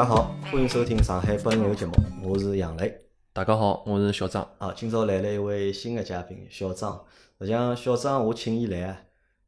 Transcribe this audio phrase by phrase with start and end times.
[0.00, 1.92] 大家好，欢迎收听上海八零后节目，
[2.22, 3.02] 我是杨磊。
[3.34, 4.42] 大家好，我是小张。
[4.56, 7.04] 啊，今朝来了一位新的嘉宾小张。
[7.38, 8.98] 实际上，小张我请伊来啊，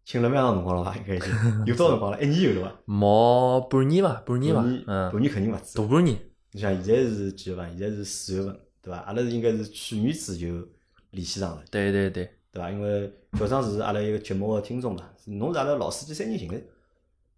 [0.05, 0.95] 请了蛮长辰光了伐？
[0.95, 1.31] 应该已经
[1.65, 2.23] 有多少辰光了？
[2.23, 2.77] 一年有了伐？
[2.85, 4.13] 毛半年伐？
[4.27, 4.63] 半年伐？
[4.63, 5.79] 嗯，半年肯定勿止。
[5.79, 6.19] 大半年。
[6.51, 7.67] 你像现在是几月份？
[7.79, 8.99] 现在是四月份，对伐？
[8.99, 10.49] 阿拉是应该是去年子就
[11.13, 11.63] 联系上了。
[11.71, 12.71] 对对对，对伐？
[12.71, 16.61] 因为小张是阿拉一个节目个听众嘛，侬是阿拉老司机三人行的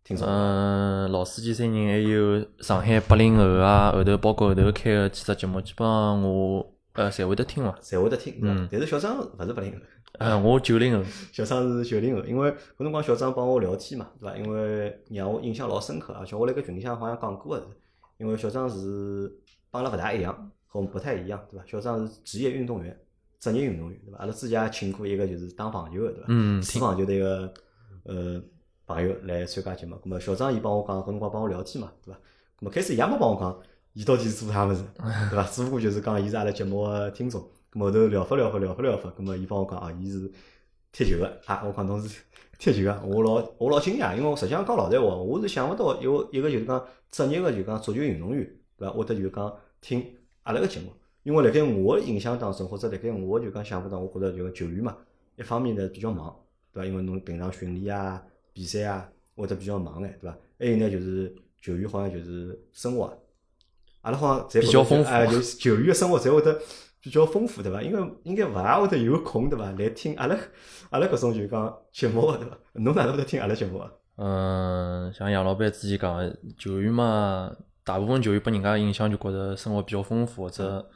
[0.05, 0.27] 听说。
[0.29, 7.77] 嗯，老司机三人还有上海八零后啊，后头包括后头开个几只节目，基本上我呃侪会得听伐？
[7.83, 8.39] 侪会得听。
[8.43, 8.69] 嗯。
[8.71, 9.79] 但是小张勿是八零后。
[10.19, 11.03] 嗯，我九零后。
[11.33, 14.37] 小张是九零后，因为搿辰光小张帮我聊天嘛，对伐？
[14.37, 17.67] 因为让我印象老深刻，而且我辣盖群里向好像讲过个是。
[18.19, 19.29] 因为小张是
[19.73, 20.33] 帮阿拉勿大一样，
[20.69, 21.65] 和我们不太一样，对伐？
[21.67, 22.97] 小张是职业运动员，
[23.41, 24.19] 职业运动员，对伐？
[24.19, 26.27] 阿拉之前也请过一个就是打棒球个，对伐？
[26.29, 26.63] 嗯。
[26.63, 27.53] 打棒球的一个
[28.05, 28.41] 呃
[28.87, 32.21] 朋友来参加节目，咁么小张伊帮我讲，搿辰光帮我聊天嘛，对伐？
[32.61, 33.59] 咁么开始伊也没帮我讲，
[33.93, 34.83] 伊到底是做啥物事，
[35.31, 35.43] 对伐？
[35.45, 37.41] 只不过就是讲伊是阿拉节目个听众，
[37.73, 40.31] 咁么后头聊发聊发聊发聊发，咁么伊帮我讲啊，伊是
[40.93, 42.21] 踢球个，啊，我讲侬是。
[42.57, 43.03] 踢球个！
[43.05, 48.95] 我老我老惊讶，因为我实际上讲老实闲话，我是想勿到有一个就是讲职业个就讲足球运动员，对伐？
[48.95, 50.07] 或者就讲听
[50.45, 50.87] 阿拉个节目，
[51.25, 54.97] 因为辣盖我个印象当中，或者辣盖我个就讲想法当中，我觉着就球员嘛，
[55.37, 56.35] 一方面呢比较忙，
[56.73, 56.87] 对伐？
[56.87, 58.23] 因为侬平常训练啊、
[58.55, 60.39] 比赛啊，或者比较忙眼，对伐？
[60.59, 63.15] 还有呢就是球员好像就是生活，
[64.01, 66.59] 阿拉好像侪比较丰富，哎，就是球员个生活侪会得。
[67.05, 67.83] 比较丰富对伐？
[67.83, 69.71] 因为应该勿大会得有空对伐？
[69.73, 70.35] 来听阿拉
[70.89, 72.57] 阿拉搿种就讲节目个对伐？
[72.73, 73.93] 侬哪能会得听阿拉节目啊？
[74.17, 80.89] 嗯，像杨老板之前讲个球员嘛，大部分球员拨人家印象就觉着生活比较丰富，或者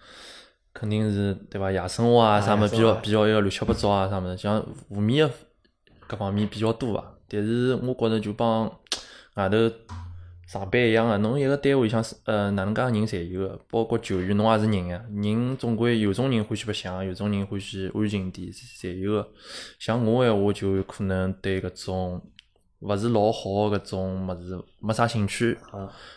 [0.73, 1.71] 肯定是对伐？
[1.71, 5.35] 夜生活啊啥么事比较比较一个乱七八糟啊啥么事，像负面个
[6.07, 7.18] 各方面比较多伐？
[7.29, 8.71] 但是我觉着就帮
[9.35, 9.57] 外头。
[10.49, 15.05] 上班一样个，侬一个单位里向是呃哪能介人侪有个，包括球员，侬也是人呀。
[15.15, 19.29] 人总归有种人欢喜白相，有种人欢喜安静点，侪有个。
[19.79, 22.23] 像我闲话就有可能对搿种
[22.79, 25.55] 勿是老好个搿种物事没啥兴趣，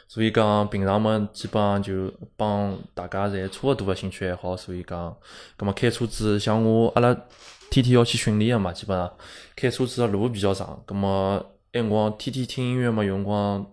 [0.08, 5.14] 所以讲平常么基本上就帮大家侪差勿多个兴趣爱好，所以讲，
[5.58, 7.14] 葛末开车子像我阿拉
[7.72, 9.12] 天天要去训练个嘛，基本上
[9.56, 11.38] 开车子个路比较长，葛末
[11.72, 13.66] 埃辰光天天听音乐嘛，有辰光。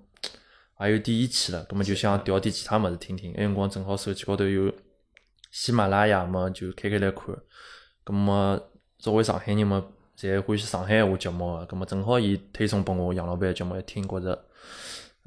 [0.81, 3.33] 也有点厌气了，葛么就想调点其他物事听听。
[3.33, 4.73] 埃辰光正好手机高头有
[5.51, 7.25] 喜马拉雅嘛，就开开来看。
[8.05, 8.57] 葛么
[8.97, 9.85] 作为上海人嘛，
[10.17, 14.45] 侪欢喜上海话节目个，葛么正好伊推送拨我杨老板节目一听，觉着。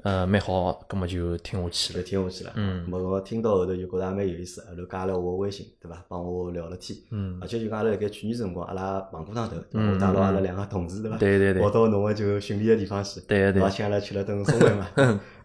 [0.04, 2.52] 呃，蛮好，葛么就听下去了，听下去了。
[2.56, 6.04] 嗯，么我听到后头就觉着也蛮有意思，后头加了我微信，对伐？
[6.08, 6.98] 帮我聊了天。
[7.12, 7.38] 嗯。
[7.40, 9.58] 而且就讲阿拉辣盖去年辰光，阿拉忙过趟头？
[9.74, 11.18] 我带牢阿拉两个同事，对伐？
[11.18, 11.62] 对对对。
[11.62, 13.20] 跑到侬个就训练个地方去。
[13.28, 13.70] 对对。
[13.70, 14.88] 请阿拉去了顿中饭嘛，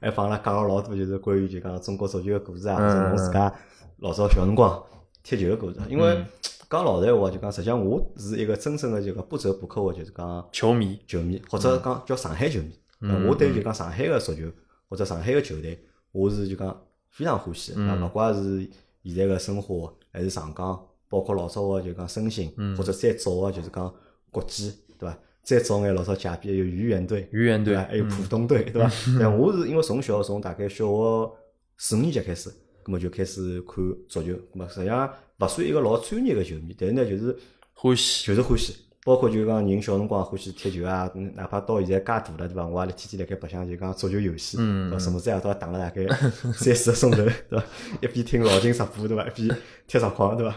[0.01, 3.53] 还帮阿拉讲了老多，就是关于就讲中国足球个故事啊，或者侬自家
[3.99, 4.83] 老早小辰光
[5.23, 5.79] 踢球个故事。
[5.91, 6.25] 因为
[6.71, 12.71] 讲老实话，就讲实际上我是一个真正个就讲不折不扣个就是讲球迷，球迷或者讲叫上海球迷。
[13.01, 13.27] 嗯。
[13.27, 14.43] 我对就讲上海个足球。
[14.89, 15.77] 或者上海个球队，
[16.13, 16.81] 我是就讲
[17.11, 17.73] 非常欢喜。
[17.73, 18.65] 啊，勿怪是
[19.03, 23.93] 现在个申花，还是上港，包括老早个就讲申鑫，或者再早个就是讲
[24.31, 25.19] 国际，对伐？
[25.43, 28.89] 再早眼老早假币有豫园队，豫园队，还有浦东队，对伐？
[29.19, 31.33] 但我是因为从小从大概小学
[31.77, 32.49] 四五年级开始，
[32.85, 37.37] 葛末就开始看足球，葛末实际上勿算一个老专业个球迷，但是呢，就是
[37.75, 38.73] 欢喜，就是欢喜。
[39.07, 42.67] 包括就讲人小辰光欢喜踢球啊，哪怕到现在介大了，对伐？
[42.67, 46.05] 我也辣天天辣盖白相，就讲足球游戏，对什么子夜到打了大概
[46.53, 47.19] 三四个钟头，
[47.49, 47.65] 对伐？
[48.01, 49.25] 一边听老秦直播，对伐？
[49.29, 49.57] 一边
[49.87, 50.57] 踢实况，对伐？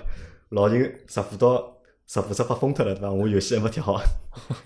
[0.50, 1.78] 老秦直播到
[2.08, 3.12] 直播直播疯脱了，对伐？
[3.12, 4.02] 我游戏还没踢好。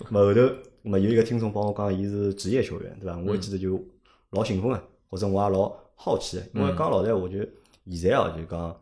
[0.08, 0.40] 么 后头，
[0.80, 3.18] 么有一个听众帮我讲，伊是职业球员，对伐？
[3.18, 3.78] 我记得就
[4.30, 7.36] 老兴奋个，或者我也老好奇个，因为讲老实话，就
[7.94, 8.74] 现在哦，就讲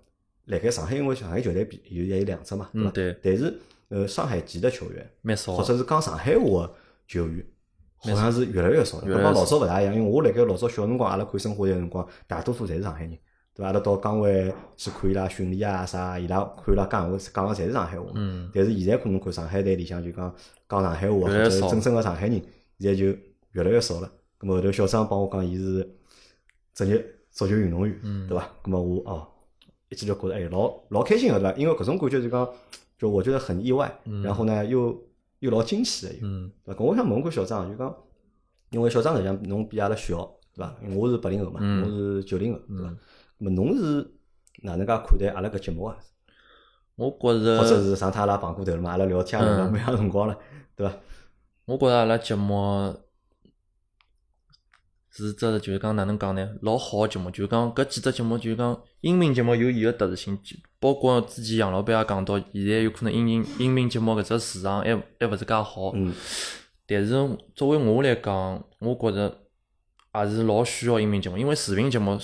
[0.44, 2.90] 辣盖上海，因为上海球队比有也有两只嘛，对伐？
[2.92, 3.16] 对。
[3.20, 3.52] 但是。
[3.92, 6.72] 呃，上海籍的球员，蛮少，或者是讲上海话的
[7.06, 7.44] 球员，
[7.98, 9.04] 好像是越来越少了。
[9.04, 13.10] 跟老早勿大一样，因为我辣盖老早小辰光，阿拉看生活的辰光，大多数侪是上海人，
[13.54, 13.66] 对伐？
[13.66, 18.06] 阿拉到岗位去看伊拉训练啊啥，伊拉看伊拉讲话讲个侪是上海话。
[18.14, 18.50] 嗯。
[18.54, 20.34] 但是现在可能看上海队里向就讲
[20.66, 22.42] 讲上海话，或者真正的上海人，
[22.78, 23.14] 现在就
[23.50, 24.10] 越来越少了。
[24.40, 25.86] 咁么后头小张帮我讲，伊是
[26.72, 28.48] 职业足球运动员，对伐？
[28.64, 29.28] 咁么我哦，
[29.90, 31.58] 一记就觉着哎，老老开心个，对伐？
[31.58, 32.48] 因为搿种感觉就讲。
[33.02, 34.96] 就我觉得很意外，然后呢，又
[35.40, 36.12] 又老惊喜的，
[36.64, 36.76] 对吧？
[36.78, 37.92] 我想问过小张，就讲，
[38.70, 40.76] 因为小张实际上侬比阿拉小，对伐？
[40.94, 42.96] 我是八零后嘛，我是九零后，对伐？
[43.38, 44.08] 那么侬是
[44.62, 45.98] 哪能介看待阿拉搿节目啊？
[46.94, 48.92] 我觉着，或者是上趟阿拉碰过头了嘛？
[48.92, 50.38] 阿拉聊天了蛮长辰光了，
[50.76, 50.94] 对伐？
[51.64, 52.96] 我觉着阿拉节目
[55.10, 56.48] 是只就是讲哪能讲呢？
[56.60, 65.92] 老好个节目，就是讲搿几只节目，就是讲音频节目有伊个特殊性，就包括之前杨老板也讲到，现在有可能音音音频节目搿只市场还还勿是介好。
[65.94, 66.12] 嗯，
[66.88, 69.32] 但是作为我来讲，我觉着
[70.14, 72.18] 也是老需要音频节目，因为视频节目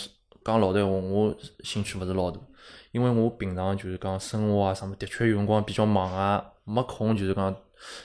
[0.45, 1.33] 讲老实闲话，我
[1.63, 2.41] 兴趣勿是老大。
[2.91, 7.55] 因为我平常就是讲生活啊啥物，的确有辰光比较忙啊，没空就是讲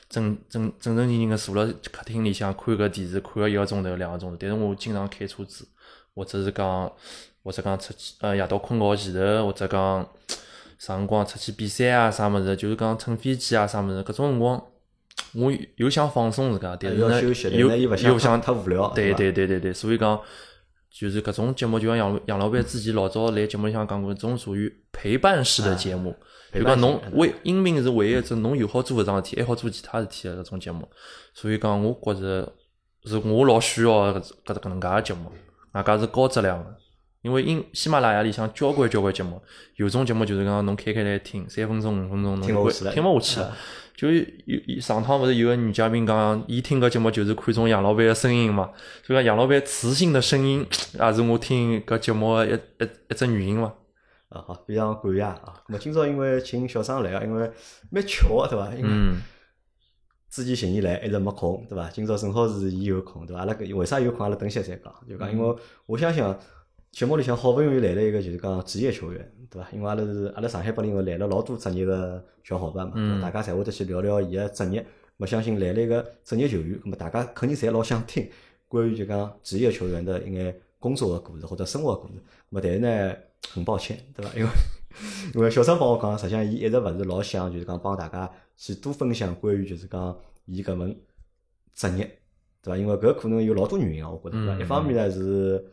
[0.08, 4.38] 正正正正经经个坐辣客厅里向看个电视，看个一个钟头两个钟头。
[4.40, 5.68] 但是我经常开车子，
[6.14, 6.92] 或者是讲
[7.44, 10.08] 或者讲出去呃夜到困觉前头，或者讲
[10.84, 14.62] 啥辰光出去比赛啊啥物事，就是讲乘飞机啊啥物事，搿种辰光
[15.34, 17.22] 我又想放松自家，但是呢
[17.54, 20.20] 又又想太无聊，对对对对对，所以讲
[20.92, 26.14] 就是搿种节目，就像杨杨老板之前老早来节目里向讲过，这种属于陪伴式的节目，
[26.54, 30.86] 就讲侬为音频是唯一一只侬又好做搿桩事体，还好做其他事体的搿种节目。
[31.34, 32.52] 所以讲，我觉着
[33.06, 35.32] 是我老需要搿搿搿能介个节目，
[35.72, 36.76] 外加是高质量的。
[37.24, 39.42] 因为因喜马拉雅里向交关交关节目，
[39.78, 43.58] 有种节目就是讲侬开开来听，三分钟五分钟侬听勿下去了听勿下去了。
[43.96, 44.24] 就有
[44.68, 48.72] 有上趟勿是有个女嘉宾讲，伊听搿节目就是看中杨老板个声音嘛，
[49.04, 50.66] 所以讲杨老板磁性的声音
[51.00, 53.74] 也是我听搿节目个一一一只原因嘛。
[54.30, 55.40] 啊，好，非常感谢啊。
[55.68, 57.50] 咁么今朝因为请小张来啊，因为
[57.90, 58.74] 蛮巧个对伐？
[58.74, 59.22] 因为嗯
[60.30, 61.88] 之前寻伊来一直没空，对伐？
[61.92, 63.42] 今朝正好是伊有空，对伐？
[63.42, 64.22] 阿拉搿为啥有空？
[64.22, 64.92] 阿拉等歇再讲。
[65.08, 65.56] 就讲，因为
[65.86, 66.36] 我相信啊，
[66.94, 69.68] 节目里向好不容易来了一个就是讲职业球员，对伐？
[69.74, 74.86] 因为阿拉是阿拉上海八零后来了老多职业个小伙伴嘛，嗯大家侪会得去聊聊伊个职业。
[75.18, 78.30] 我相信来了一个职业球员，那么大家肯定侪老想听
[78.70, 82.14] 关于就讲职业球员的一眼工作个故事或者生活个故事。
[82.50, 83.16] 那么但是呢，
[83.52, 84.32] 很抱歉，对伐？
[84.38, 84.50] 因为
[85.34, 90.96] 因为小张帮我讲，实际上伊一直勿是老想，就是讲帮大家去多分享关于就是讲伊搿份
[91.74, 92.06] 职业，
[92.62, 92.78] 对伐？
[92.78, 94.54] 因为搿可能有老多原因啊，我觉着，对伐？
[94.54, 95.66] 嗯一方面呢是，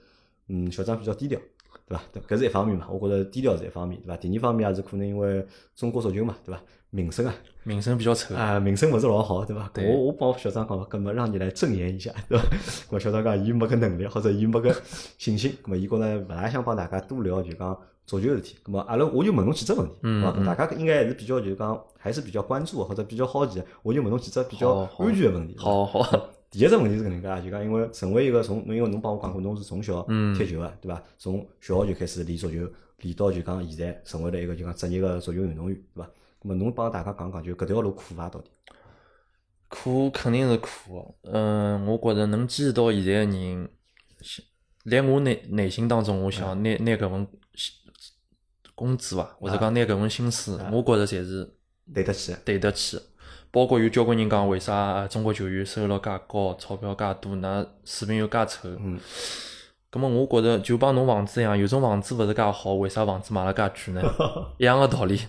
[0.52, 1.38] 嗯，小张比较低调，
[1.87, 2.02] 对伐？
[2.29, 4.17] 搿是一方面嘛，我觉着低调是一方面，对伐？
[4.17, 6.61] 第二方面也是可能因为中国足球嘛，对伐？
[6.93, 7.32] 名声啊，
[7.62, 8.35] 名声比较臭。
[8.35, 9.70] 啊，名声勿是老好，对伐？
[9.88, 12.44] 我我帮小张讲，搿么让你来证言一下，对伐？
[12.91, 14.76] 搿么小张讲伊没搿能力，或者伊没搿
[15.17, 18.56] 信心，搿么伊觉着勿大想帮大家多聊就讲足球事体。
[18.64, 25.55] 搿么阿拉我就问侬几只问题，嗯大家应该还是比较就是讲还是比较关注或者比较好奇的，我就问侬几只比较好好安全的问题。
[25.55, 31.00] 对伐好好，第一只问题是搿能介啊，就讲因为成为一个从，因为侬帮我讲过，侬是从小嗯踢球个，对伐？
[31.17, 32.69] 从小学就开始练足球，
[32.99, 36.11] 练到就讲现在成为了一个就讲职业个足球运动员，对伐？
[36.43, 38.29] 咁么侬帮大家讲讲，就搿条路苦伐？
[38.29, 38.50] 到底？
[39.69, 41.31] 苦肯定是苦的。
[41.31, 43.70] 嗯，我觉着能坚持到现在个人，
[44.85, 47.29] 辣我内内心当中，我想拿拿搿份
[48.75, 51.55] 工资伐，或者讲拿搿份薪水，我觉着侪是
[51.94, 52.35] 对得起？
[52.44, 53.03] 对得起的。
[53.50, 58.69] 包括有交关人讲，为啥啊中国球员收入介高，钞票介多，那水平又介臭？
[58.79, 58.99] 嗯，
[59.91, 64.02] 咁么我觉着就帮侬房子一样，有种房子勿是介好，为啥房子卖了介贵呢？
[64.58, 65.20] 一样个道理。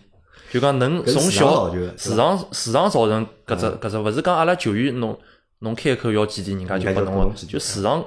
[0.52, 5.18] 就讲能从小市场市场造成搿只搿只，勿是讲阿拉球员侬
[5.60, 8.06] 侬开口要几钿，人家就拨侬个就拨侬几，钿就市场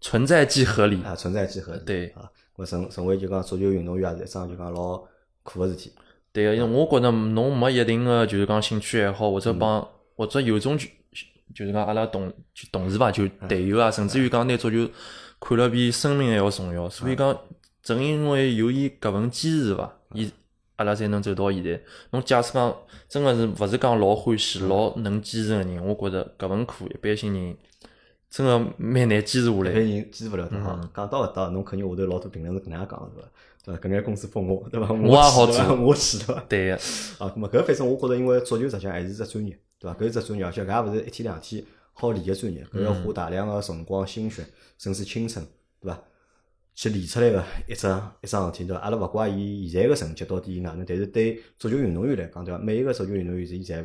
[0.00, 1.00] 存在即合理。
[1.04, 1.80] 啊，存在即合理。
[1.86, 5.00] 对啊，我成成为就讲足球运动员也是一桩就讲老
[5.44, 5.92] 苦个事体。
[6.32, 9.86] 对个，因为我觉着侬没一定个就是讲兴趣爱好，或者帮
[10.16, 10.88] 或者有种就
[11.54, 14.88] 就是讲阿拉同就同事伐，就队友啊，甚至于讲拿足球
[15.38, 16.88] 看了比生命还要重要。
[16.88, 17.36] 所以讲，
[17.82, 20.30] 正因为有伊搿份坚持伐，伊
[20.76, 21.78] 阿拉才能走到现在。
[22.12, 22.74] 侬假使讲
[23.08, 27.56] 真个是勿是讲老欢喜、老能坚持个人，我觉着搿份苦一般性人
[28.30, 29.80] 真个蛮难坚持下来一般来。
[29.80, 30.90] 人坚持勿了的嗯哈。
[30.94, 33.28] 讲到勿到，侬肯定下头老多评论是搿能样讲的，对伐？
[33.64, 33.80] 对伐？
[33.80, 34.92] 搿眼公司封我，对伐？
[34.92, 36.44] 我也好做 我去，对伐？
[36.48, 39.96] 对个，啊，咁么搿反正我觉着，因为足球实际上还是只专业，对伐？
[39.98, 44.44] 搿是只专业，而且搿也勿是一天两天好练个专业，搿要花大量个辰光、心血，
[44.78, 45.44] 甚至青春，
[45.80, 46.02] 对伐？
[46.74, 47.86] 去练出来个一只
[48.22, 48.82] 一桩事体，对伐？
[48.82, 52.58] 阿拉勿怪伊现在个成绩到底哪能，但是对足球运动员来讲，对伐？
[52.58, 53.84] 每一个足球运动员是伊侪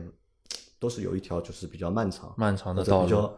[0.79, 3.09] 都是有一条就是比较漫长、漫长或的道路。
[3.09, 3.37] 者比较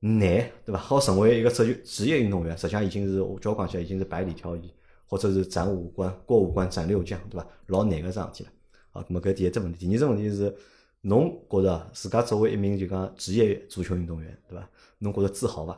[0.00, 0.78] 难，对伐？
[0.78, 4.70] 好成为一个足球职业运动员，实际上已经是我叫讲起来已经是百里挑一，
[5.10, 7.44] 或者是斩五关、过五关斩六将，对伐？
[7.66, 8.50] 老难个桩事体了。
[8.92, 10.54] 好，那么搿第一只问题，第二只问题是，
[11.00, 14.70] 侬觉着自家作为一名就讲职业足球运动员，对伐？
[15.00, 15.76] 侬觉着自豪伐？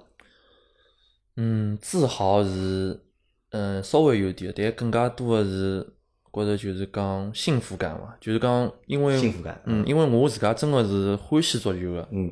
[1.36, 3.00] 嗯，自豪是，
[3.52, 5.94] 嗯，稍微有点，但更加多的是
[6.30, 12.30] 觉着就是讲幸福感嘛，就是讲因为幸福感嗯，因为我自家真的是欢喜足球个，嗯，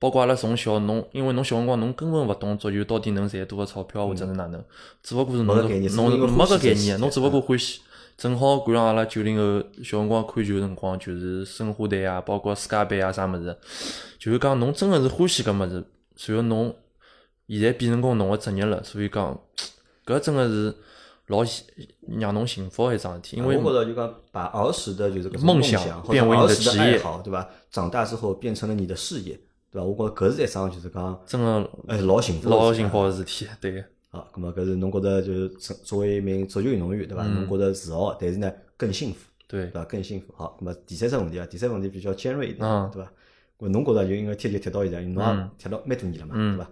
[0.00, 4.64] 包括阿拉从小侬，因为侬小辰光侬根本勿懂足球到底能赚多少钞票或者是哪能，
[5.02, 5.56] 只勿过是侬
[5.94, 7.82] 侬没欢喜才去搿概念，侬只勿过欢喜。
[8.16, 13.56] 正好赶上阿拉九零后小辰光看球的辰光，就是申花队啊，包括世界杯啊啥物事，
[14.18, 15.84] 就是讲侬真个是欢喜搿物事，
[16.16, 16.74] 随后侬
[17.48, 19.38] 现在变成功侬个职业了，所以讲
[20.04, 20.74] 搿真个是
[21.28, 21.64] 老幸
[22.18, 26.98] 让侬幸福个一桩事体，因为我觉着就讲把儿时的就是梦想变为你的职业。
[27.22, 27.48] 对伐？
[27.70, 29.38] 长大之后变成了你的事业，
[29.70, 29.84] 对伐？
[29.84, 33.84] 我觉着搿是一桩就是讲真个哎老幸福老幸福个事体，对个。
[34.10, 37.24] 好，咁么搿是侬觉着就是作作为一名足球运动员，对伐？
[37.24, 39.84] 侬觉着自豪，但是呢更幸福，对对，伐？
[39.84, 40.34] 更幸福。
[40.36, 43.12] 好，咁么第三只问题啊，第三个问题比较尖锐一点，嗯对伐？
[43.58, 46.70] 咾侬觉着就因为踢球踢到现在，侬也踢了蛮多年了嘛，嗯对伐？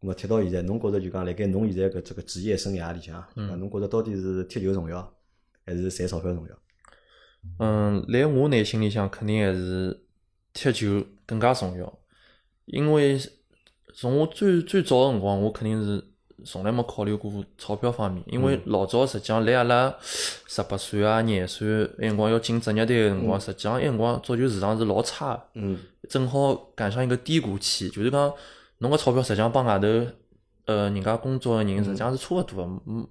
[0.00, 3.24] 咁么踢到现在，侬觉着就讲辣盖侬现在搿这个职业生涯里向？
[3.34, 5.12] 侬觉着到底是踢球重要，
[5.66, 6.58] 还是赚钞票重要？
[7.58, 10.00] 嗯，辣我内心里向肯定还是
[10.52, 11.97] 踢球更加重要，
[12.68, 13.18] 因为
[13.94, 16.04] 从我最最早个辰光，我肯定是
[16.44, 21.66] 从来没考虑过钞票方面，因为老早实际上来阿拉十八岁啊、廿岁
[21.98, 25.42] 那辰光要进职业队个辰光，实际上那辰光足球市场是老差个。
[25.54, 28.32] 嗯，正好赶上一个低谷期，就是讲
[28.78, 29.88] 侬个钞票实际上帮外头
[30.66, 32.82] 呃人家工作个人实际上是差勿多个。
[32.86, 33.04] 嗯，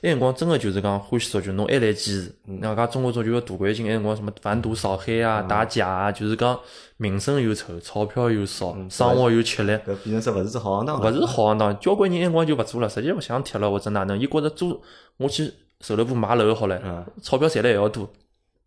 [0.00, 2.34] 那辰光真个就是讲欢喜足球，侬还来坚持。
[2.46, 6.58] 人家中国足球个大环境，那辰光什么反赌扫黑啊、打假啊，就是讲
[6.96, 9.72] 名声又臭，钞票又少，生活又吃力。
[9.72, 11.12] 搿变成只勿是只好行当勿。
[11.12, 14.80] 是好行当，交关人那辰光就勿做了，实际勿想踢了或者哪能，伊觉着做
[15.16, 18.08] 我去售楼部买楼好唻嗯，钞票赚了还要多，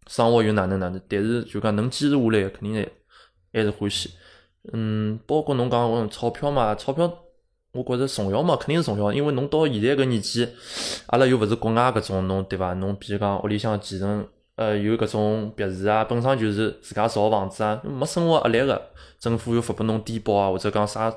[0.07, 2.88] 生活又哪能哪能，但是就讲能坚持下来，肯定还
[3.53, 4.12] 还是欢喜。
[4.71, 7.12] 嗯，包括侬讲搿钞票嘛，钞票
[7.74, 10.48] 我觉着重要嘛，肯定是重要，因为侬到现在搿年纪，
[11.08, 12.72] 阿拉又勿是国外搿种侬对伐？
[12.75, 14.24] 侬比如讲屋里向继承，
[14.56, 18.80] 呃，有搿种别墅啊，本身就是自家造房子啊，没生活压力个，
[19.20, 21.12] 政府又发拨侬低保啊，或者讲啥，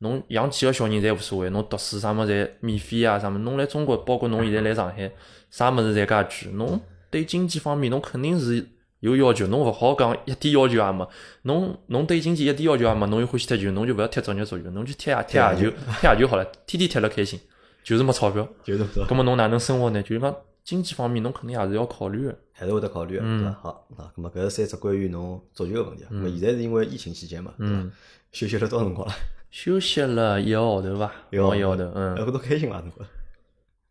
[0.00, 5.10] 侬养几个小人侪无所谓，侬读书啥物事侪免费啊，啥物事，侬来中国，包括侬现在来上海，
[5.50, 6.78] 啥物事侪介贵，侬
[7.10, 8.68] 对经济方面侬肯定是
[9.00, 11.08] 有要求，侬勿好讲一点要求也没。
[11.42, 17.38] 侬侬对经济一点要求也没，侬又欢喜踢球，侬就勿要踢职业足球，侬就踢野踢下球，踢野 球好了，天天踢了开心，
[17.84, 18.46] 就是没钞票。
[18.64, 20.02] 就是搿葛末侬哪能生活呢？
[20.02, 20.34] 就是讲
[20.64, 22.36] 经济方面侬肯定也是要考虑个。
[22.52, 23.52] 还是会得考虑对伐？
[23.62, 26.08] 好，那，咁么搿是三只关于侬足球个问题啊。
[26.10, 27.72] 咁么现在是因为疫情期间嘛，对伐？
[27.74, 27.92] 嗯
[28.32, 29.14] 休息了多少辰光了？
[29.50, 32.14] 休息了一个号头伐，一个号头一个号头，嗯。
[32.16, 32.80] 呃，搿都开心伐？
[32.80, 33.06] 侬觉着？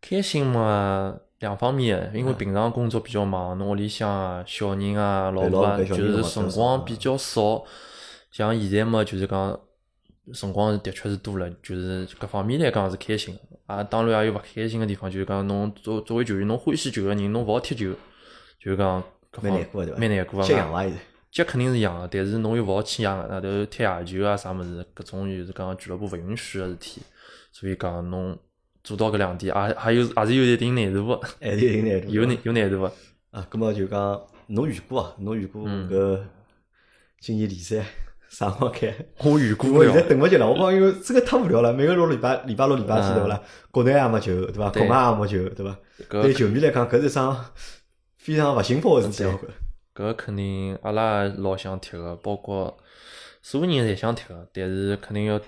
[0.00, 7.62] 开心嘛，两方面，因为平常工作比较忙，侬屋里向啊、小人啊、老婆就是辰光比较少。
[8.30, 9.58] 像现在嘛，就是讲
[10.34, 13.40] 辰光的确是多了，就是各方面来讲是开心的。
[13.66, 17.92] 啊，当然也有勿开心个地方，就是讲侬作作为球员，侬欢喜球个人，侬勿好踢球，
[18.58, 20.00] 就是讲各方蛮难过的对伐？
[20.00, 20.92] 蛮难过个。
[21.32, 27.02] 接肯定是养个，但是侬又勿好去养外头踢野球啊啥物事，搿种就是讲俱乐部勿允许个事体，
[27.52, 28.38] 所以讲侬
[28.86, 32.14] 做到搿两点，也还有也是有一定难度个，还是有点难度。
[32.14, 32.92] 有难有难度个。
[33.32, 36.20] 啊，咁么就讲侬预估啊，侬预估嗯搿
[37.20, 37.84] 今年联赛
[38.28, 38.94] 啥辰光开？
[39.24, 43.42] 我预估我现在，等勿及了，我讲因为真个太无聊了，每个六礼拜、礼拜六、礼拜天嗯对勿啦？
[43.72, 44.70] 国内也没球，对伐？
[44.70, 45.78] 国外也没球，对伐？
[46.22, 47.44] 对球迷来讲，搿是一桩
[48.16, 49.52] 非常勿幸福个事体，我觉着。
[49.94, 52.76] 搿肯定阿拉也老想踢个，包括
[53.42, 55.40] 所有人侪想踢个，但是肯定要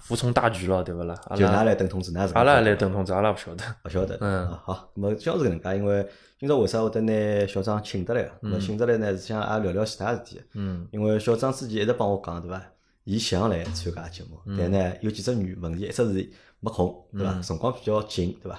[0.00, 1.14] 服从大局了，对勿啦？
[1.28, 3.64] 阿就㑚来等通知，㑚自家阿拉来等通知，阿拉勿晓得。
[3.84, 4.16] 勿晓得。
[4.20, 6.06] 嗯啊好，咁么像是搿能介，因为
[6.38, 8.22] 今朝为啥会得拿小张请得来？
[8.42, 10.40] 咁么请得来呢是想也聊聊其他事体。
[10.54, 12.60] 嗯因为小张之前一直帮我讲，对伐？
[13.04, 17.40] 伊想来参加节目，嗯但呢有几只原问题，一只是没空，对伐？
[17.40, 18.58] 辰光比较紧，对伐？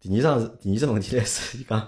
[0.00, 1.80] 第二桩是第二只问题呢是，伊讲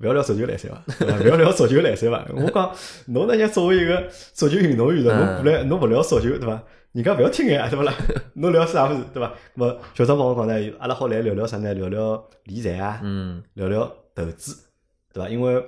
[0.00, 0.82] 勿要聊足球来塞伐？
[1.04, 2.24] 勿要聊足球来塞伐？
[2.34, 2.72] 我讲
[3.06, 6.62] 侬那像作为一个足球运动员的，侬嗯过来侬勿聊足球，对伐？
[6.96, 7.92] 人家勿要听眼， 对勿啦？
[8.36, 9.28] 侬聊啥物事，对伐？
[9.54, 11.74] 咁么小张帮我讲呢，阿拉好来聊聊啥呢？
[11.74, 14.56] 聊聊理财啊，嗯聊聊投资，
[15.12, 15.28] 对伐？
[15.28, 15.62] 因为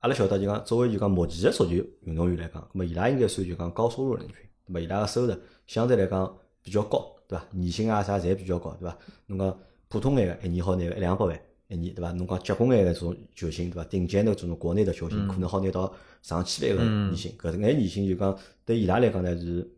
[0.00, 4.80] 阿拉晓得就讲，作为就讲目前的足球运动员来讲，咁么伊拉应该算就讲高收入人群，对伐？
[4.80, 5.32] 伊拉个收入
[5.68, 7.44] 相对来讲比较高，对伐？
[7.52, 8.98] 年薪啊啥侪比较高，对伐？
[9.26, 12.10] 侬讲普通眼个一年好拿个一两百万一年，对伐？
[12.10, 13.84] 侬讲结棍眼个这种球星，对伐？
[13.84, 19.70] 顶尖的这种国内的球星，可能好拿到上千万个年薪，搿眼年薪就讲对伊拉来讲呢是。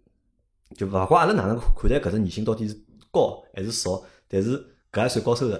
[0.75, 2.77] 就勿管阿拉哪能看待搿只年薪到底是
[3.11, 4.59] 高还是少，但是
[4.93, 5.55] 搿也算高收入，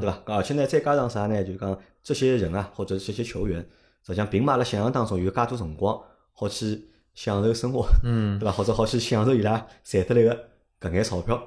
[0.00, 0.22] 对伐？
[0.26, 1.42] 而且呢，再加上啥呢？
[1.44, 3.60] 就讲这些人啊，或者这些球员，
[4.06, 6.00] 实际上并没阿拉想象当中有介多辰光
[6.32, 8.52] 好去享受生活，嗯 对伐？
[8.52, 10.48] 或者好去享受伊拉赚得来个
[10.80, 11.42] 搿眼钞票，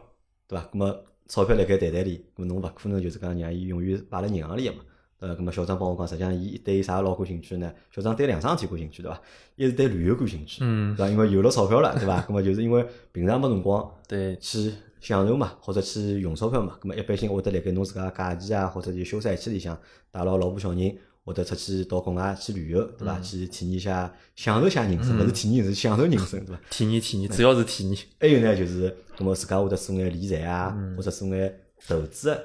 [0.47, 0.65] 对伐？
[0.71, 4.79] 葛么钞票辣盖袋袋里，侬勿可能就是讲让伊永远摆辣银行里个嘛。
[5.21, 7.71] 呃，葛么小张帮我讲，实际上伊对啥老感兴趣呢？
[7.91, 9.21] 小张对两桩事体感兴趣，对伐？
[9.55, 11.11] 一是对旅游感兴趣，嗯对伐？
[11.11, 12.19] 因为有了钞票了，对伐？
[12.23, 16.75] 葛么就是因为平常没辰光 对，去享受嘛，或者去用钞票嘛。
[16.81, 23.19] 咁么一般性会得辣盖侬自家假期啊，或者就休赛期里向带牢老婆小人，或者出去到国外去旅游，对伐？
[23.19, 26.61] 去体验一下，享受下人生，勿是体验人生，享受人生，对伐？
[26.71, 27.97] 体验体验，主要是体验。
[28.19, 32.43] 还有呢，就是，那么自家会得做眼理财啊，或者做眼投资个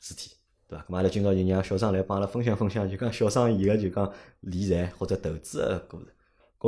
[0.00, 0.30] 事体，
[0.72, 0.84] 对伐？
[0.88, 4.10] 咁阿拉今朝就让小张来帮阿拉分享分享，就讲小生意个就讲
[4.40, 6.08] 理财或者投资个过程。
[6.08, 6.12] 搿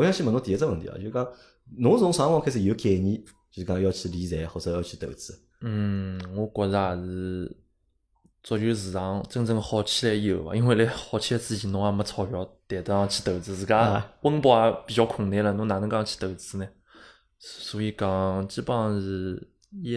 [0.00, 1.26] 我想先问侬第一只问题啊，就讲
[1.78, 5.38] 侬从啥辰光开始有概念，就是讲要去理财或者要去投资？
[5.62, 7.56] 嗯，我觉着也是
[8.42, 16.68] 足球市场真正好起来以后伐，因为辣好起来之前侬也没钞票谈得上去投资，自家啊温饱也比较困难了，侬哪能讲去投资呢？
[17.38, 19.48] 所以讲，基本上是
[19.82, 19.96] 一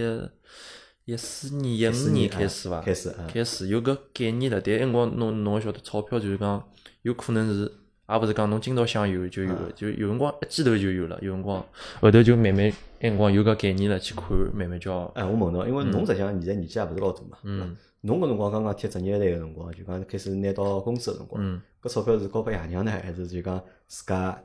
[1.07, 4.59] 一四年、一五年年开始伐，开始啊开始有搿概念了。
[4.59, 6.61] 但埃辰光侬侬也晓得，钞票就是讲
[7.03, 7.61] 有可能是，
[8.09, 11.65] 也勿是讲侬今朝想有就有就有辰光一记头就有了，有辰光
[12.01, 12.65] 后头就慢慢
[12.99, 17.37] 埃辰光有搿概念了，去看，慢慢叫哎，我问侬，因为侬实际上现在年纪也勿是老大嘛？
[17.43, 21.61] 嗯侬搿辰光刚刚贴职业队个辰光，就讲开始拿到工资个辰光，嗯。
[21.81, 24.37] 搿钞票是交拨爷娘呢，还是就讲自家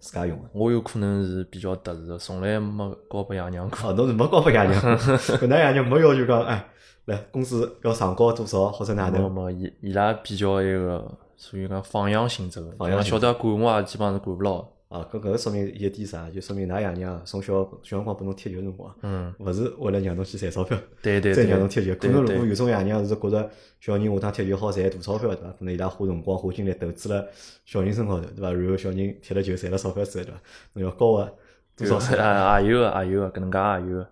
[0.00, 0.48] 自家用的？
[0.52, 3.90] 我有可能是比较特殊的，从来没交拨爷娘过。
[3.90, 4.80] 哦，侬是没交拨爷娘，
[5.38, 6.66] 搿能爷娘没要求讲，哎，
[7.06, 9.22] 来工资要上交多少或者哪能？
[9.22, 14.68] 没没，伊伊拉比较一个，属于讲放养性质的，放养晓得管我也基本上是管勿牢的。
[14.88, 16.30] 啊，搿搿个说明一点啥？
[16.30, 21.94] 就说明㑚爷娘从小小辰光拨侬踢球辰光，嗯，勿是为了让侬去赚钞票，对对对 再让侬，踢球。
[21.96, 23.50] 可能如果有种爷娘是觉着
[23.80, 25.50] 小人下趟踢球好赚大钞票，对伐？
[25.58, 27.26] 可能伊拉花辰光花精力投资了
[27.64, 28.52] 小人身高头，对伐？
[28.52, 30.40] 然后小人踢了球赚了钞票之后，对伐？
[30.74, 31.32] 侬要交个
[31.76, 32.16] 多少税？
[32.20, 34.08] 啊也有个也有个，搿能介也有个。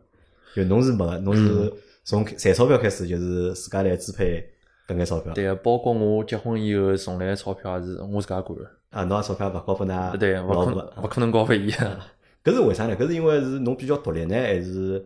[0.56, 1.72] 就侬是没个，侬嗯是
[2.04, 4.44] 从赚钞票开始就是自家来支配
[4.88, 5.32] 搿眼钞票。
[5.32, 8.68] 对个，包括我结婚以后，从来钞票也是我自家管的。
[8.92, 11.70] 啊，侬个钞票勿交拨㑚对，勿可能勿可能交拨伊。
[12.44, 12.96] 搿是为啥呢？
[12.96, 15.04] 搿是因为是侬比较独立呢，还是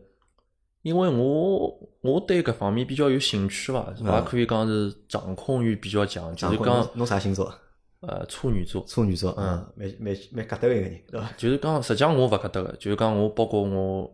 [0.83, 1.69] 因为我
[2.00, 7.52] 我对搿方面比较有兴趣伐，也可以讲是掌控欲比较强，就是讲侬侬啥星座？
[8.00, 8.85] 呃处女座。
[8.87, 11.29] 处女座，嗯，蛮蛮蛮格斗一个人，对伐？
[11.37, 14.11] 就是讲，实际上我勿搿搭个，就是讲我包括我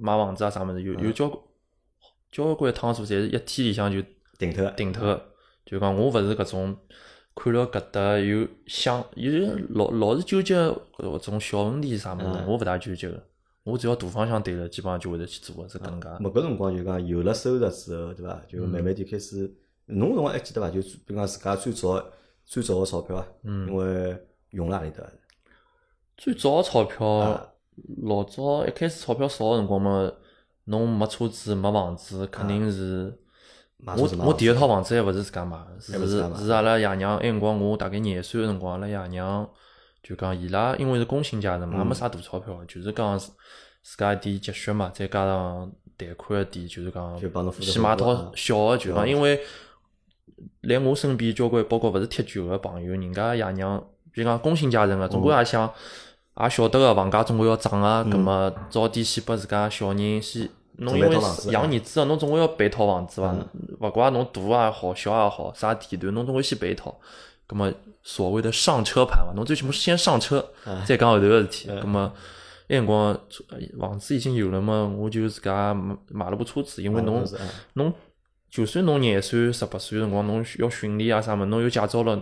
[0.00, 1.30] 买房子啊啥物事，有有交
[2.30, 4.02] 交关趟数，侪是一天里向就
[4.38, 5.22] 顶脱，顶脱个。
[5.64, 6.76] 就讲我勿是搿种
[7.36, 9.30] 看了搿搭又想有
[9.68, 13.22] 老老是纠结搿种小问题啥物事嗯，我勿大纠结个。
[13.62, 16.08] 我只要大方向对了，基本上就会得去做个，是搿能介。
[16.08, 18.40] 咾搿辰光就讲有了收入之后，对伐？
[18.48, 19.52] 就慢慢点开始，
[19.86, 20.70] 侬辰光还记得伐？
[20.70, 22.02] 就比如讲自家最早
[22.44, 24.16] 最早个钞票啊，因为
[24.50, 25.04] 用了何里搭？
[26.16, 27.48] 最早个钞票啊，
[28.04, 30.10] 老早一开始钞票少个辰光嘛，
[30.64, 33.18] 侬没车子没房子，肯定是。
[33.84, 39.48] 我我第一套房子还勿是自家买的，是勿是是阿拉爷娘，埃辰光我大概廿岁个辰光，阿拉爷娘
[40.02, 43.30] 就讲伊拉因为是工薪阶层嘛，也没啥大钞票，就是讲自
[43.82, 47.20] 自家一点积蓄嘛，再加上贷款一点，就是讲
[47.60, 49.40] 先买套小个，就小讲因为
[50.62, 53.78] 来我身边交关包括勿是踢球个朋友，人家爷娘
[54.10, 55.70] 比如讲工薪阶层个，总归也想
[56.40, 60.48] 也晓得个房价总归要涨啊，葛末早点先拨自家小人先。
[60.78, 61.16] 侬因为
[61.50, 63.34] 养儿子个，侬总归要备套房子伐？
[63.80, 66.94] 勿怪侬大也好，小也好，啥地段侬总归先备一套。
[67.46, 70.44] 葛么所谓的上车盘嘛，侬最起码先上车，
[70.84, 71.68] 再讲后头个事体。
[71.80, 72.12] 葛么
[72.68, 73.12] 埃辰光
[73.50, 77.24] 呃房子已经有了嘛，我就自家买买了部车子，因为侬
[77.74, 77.92] 侬
[78.50, 82.20] 就算侬廿岁、十八岁个辰光，侬要训练啊啥么，侬有驾照了，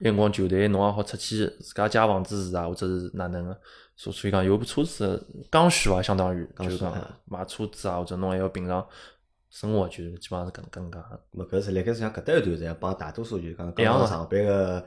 [0.00, 3.58] 埃辰光球队侬也好出去自家借房子住啊，或者是哪能个。
[3.96, 8.86] 所所以讲有部车子刚需伐，相当于就是讲啊买车子啊，或者侬还要平常
[9.50, 10.98] 生活，就是基本上是搿搿能介
[11.36, 14.86] 搿是辣盖像搿搭一段时间，帮大多数就是讲刚刚上班个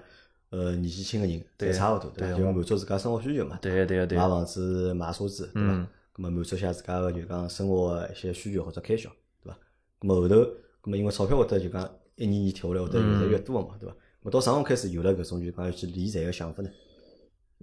[0.49, 5.87] 呃年纪轻个人，对侪差勿多，对就满足自家生活需求嘛，对对对买，房子、买车子，对伐嗯？
[6.15, 9.11] 咁么满足下自家个就讲生活个一些需求或者开销，
[9.43, 9.59] 对伐？
[9.99, 13.95] 咁么后头，咁么因为钞票会得就讲一年年贴下来，会得越来越多个嘛，对伐？
[14.23, 16.69] 咁么到啥辰光开始有了搿种就讲要去理财个想法呢？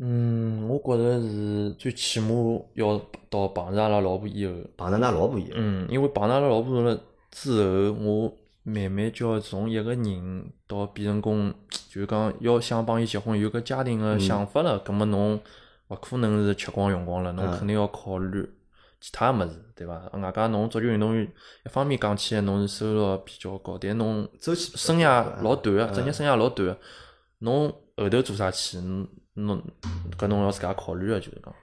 [0.03, 2.29] 嗯，我觉着是最起码
[2.75, 11.53] 要到碰着阿拉老婆以后，碰着㑚老婆以后，嗯，因为碰着阿拉老婆了之后，我慢慢就要从一个人到变成功，
[11.89, 15.41] 就是讲要想帮伊结婚，有个家庭个想法了，葛末侬
[15.89, 18.47] 勿可能是吃光用光了，侬嗯肯定要考虑
[19.01, 19.99] 其他物事，对伐？
[20.13, 21.27] 外加侬足球运动员，
[21.65, 26.79] 一方面讲起来侬是收入比较高，但侬周期生涯老短个，嗯职业生涯老短个，
[27.39, 29.63] 侬后头做啥去，侬侬
[30.19, 31.55] 搿侬要自家考虑个，就是讲。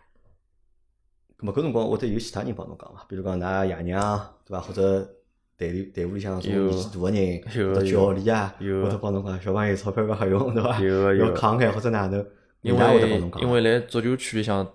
[1.39, 3.05] 咁么搿辰光会得有其他人帮侬讲伐？
[3.07, 4.59] 比如讲㑚爷娘对伐？
[4.59, 5.07] 或者
[5.55, 10.81] 队里队伍里向种有年纪大个人，有或者教练啊，有会得帮侬讲小朋友钞票勿好用对伐？
[10.81, 12.25] 要慷慨或者哪能？
[12.61, 13.31] 因为。
[13.39, 14.67] 因为来足球圈里向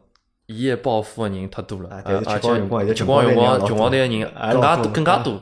[0.46, 2.96] 一夜暴富个人太多了，而且吃光用光、穷
[3.66, 5.40] 穷光蛋个人也更加更加多，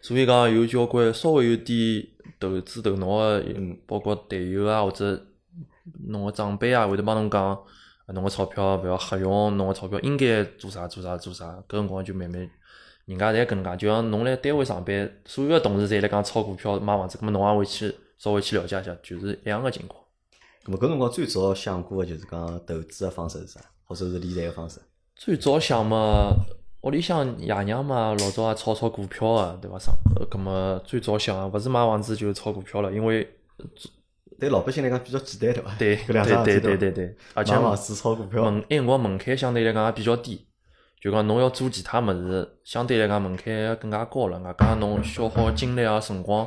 [0.00, 2.06] 所以讲有交关稍微有点
[2.38, 3.44] 投资头脑个，
[3.86, 5.20] 包括队友啊或者
[6.08, 7.58] 侬个长辈啊，会得帮侬讲，
[8.14, 12.48] 侬个钞票勿要瞎用，侬个钞票应该做啥做啥做啥，搿辰光就慢慢，
[13.06, 20.00] 人家侪搿能介，就像侬辣单位上班，所有个同事侪辣讲炒股票、买房子，搿么侬也会去稍微去了解一下，就是一样个情况。
[20.64, 24.80] 咾么搿辰光最早想过个就是讲投资个方式是啥，或者是理财个方式？
[25.14, 26.34] 最早想嘛，
[26.82, 29.78] 屋里向爷娘嘛，老早也炒炒股票个，对伐？
[29.78, 29.94] 上，
[30.30, 33.26] 搿么最早想勿是买房子就是炒股票了，因为
[34.38, 35.74] 对老百姓来讲比较简单，对伐？
[35.78, 40.46] 对，搿两桩对对对对，而且买房子、炒股票，门埃辰光门槛相对来讲也比较低，
[41.00, 44.38] 就讲侬要做其他物事，相对来讲门槛更加高了。
[44.40, 46.46] 外加侬消耗精力啊、辰光，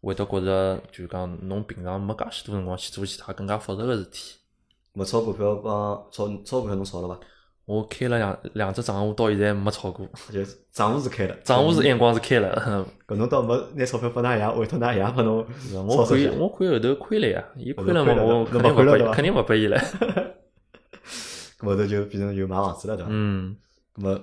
[0.00, 4.36] 会得觉着就讲侬平常没介许多辰光去做其他更加复杂个事体。
[4.94, 7.18] 咾么炒股票帮炒炒股票侬炒了伐？
[7.66, 10.06] 我开了两两只账户，到现在没炒过。
[10.30, 15.38] 就账户是开了，账户是眼光是开了， 搿侬倒没拿钞票拨㑚爷，委托㑚爷拨侬
[15.86, 19.78] 我看操作一下我看后头亏了呀，伊亏了嘛，我肯侬定勿拨伊，肯定勿拨伊了。
[21.58, 23.10] 搿后头就变成就买房子了，对伐？
[23.10, 23.56] 嗯，
[23.96, 24.20] 咾么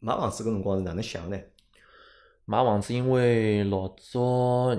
[0.00, 1.38] 买房子搿辰光是哪能想呢？
[2.46, 4.74] 买房子因为老早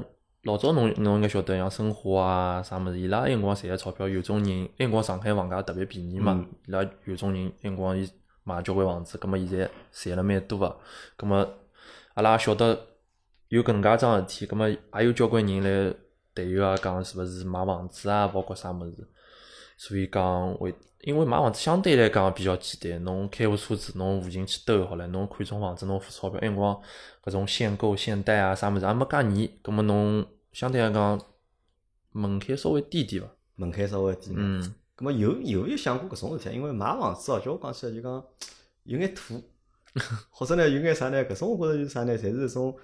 [0.48, 8.10] 老早侬侬应该晓得，像申花啊啥物事，伊拉埃辰光赚个钞票，有种人埃辰光上海房价特别便宜嘛嗯，伊拉有种人埃辰光伊
[8.46, 10.78] 买交关房子，葛末现在赚了蛮多个，
[11.18, 11.46] 葛末
[12.14, 12.80] 阿拉也晓得
[13.50, 15.94] 有搿能介桩事体，葛末也有交关人来
[16.34, 19.06] 队友啊讲是勿是买房子啊，包括啥物事，
[19.78, 20.74] 所以讲会。
[21.02, 26.76] 因为买房子相对来讲比较简单，侬开部车子，侬附近去兜好了，侬看中房子，侬付钞票，埃辰光
[27.24, 30.26] 搿种限购、限贷啊啥物事也没介严，葛末侬
[30.58, 31.22] 相对来讲
[32.14, 33.30] 门槛稍微低点伐？
[33.58, 34.32] 门槛稍微低。
[34.36, 34.60] 嗯，
[34.98, 36.56] 咁么有有没有想过搿种事体？
[36.56, 38.26] 因为买房子哦，叫我讲起来就讲
[38.86, 39.40] 有眼土，
[40.32, 41.24] 或者呢有眼啥呢？
[41.26, 42.18] 搿种我觉着就是啥呢？
[42.18, 42.76] 侪是一种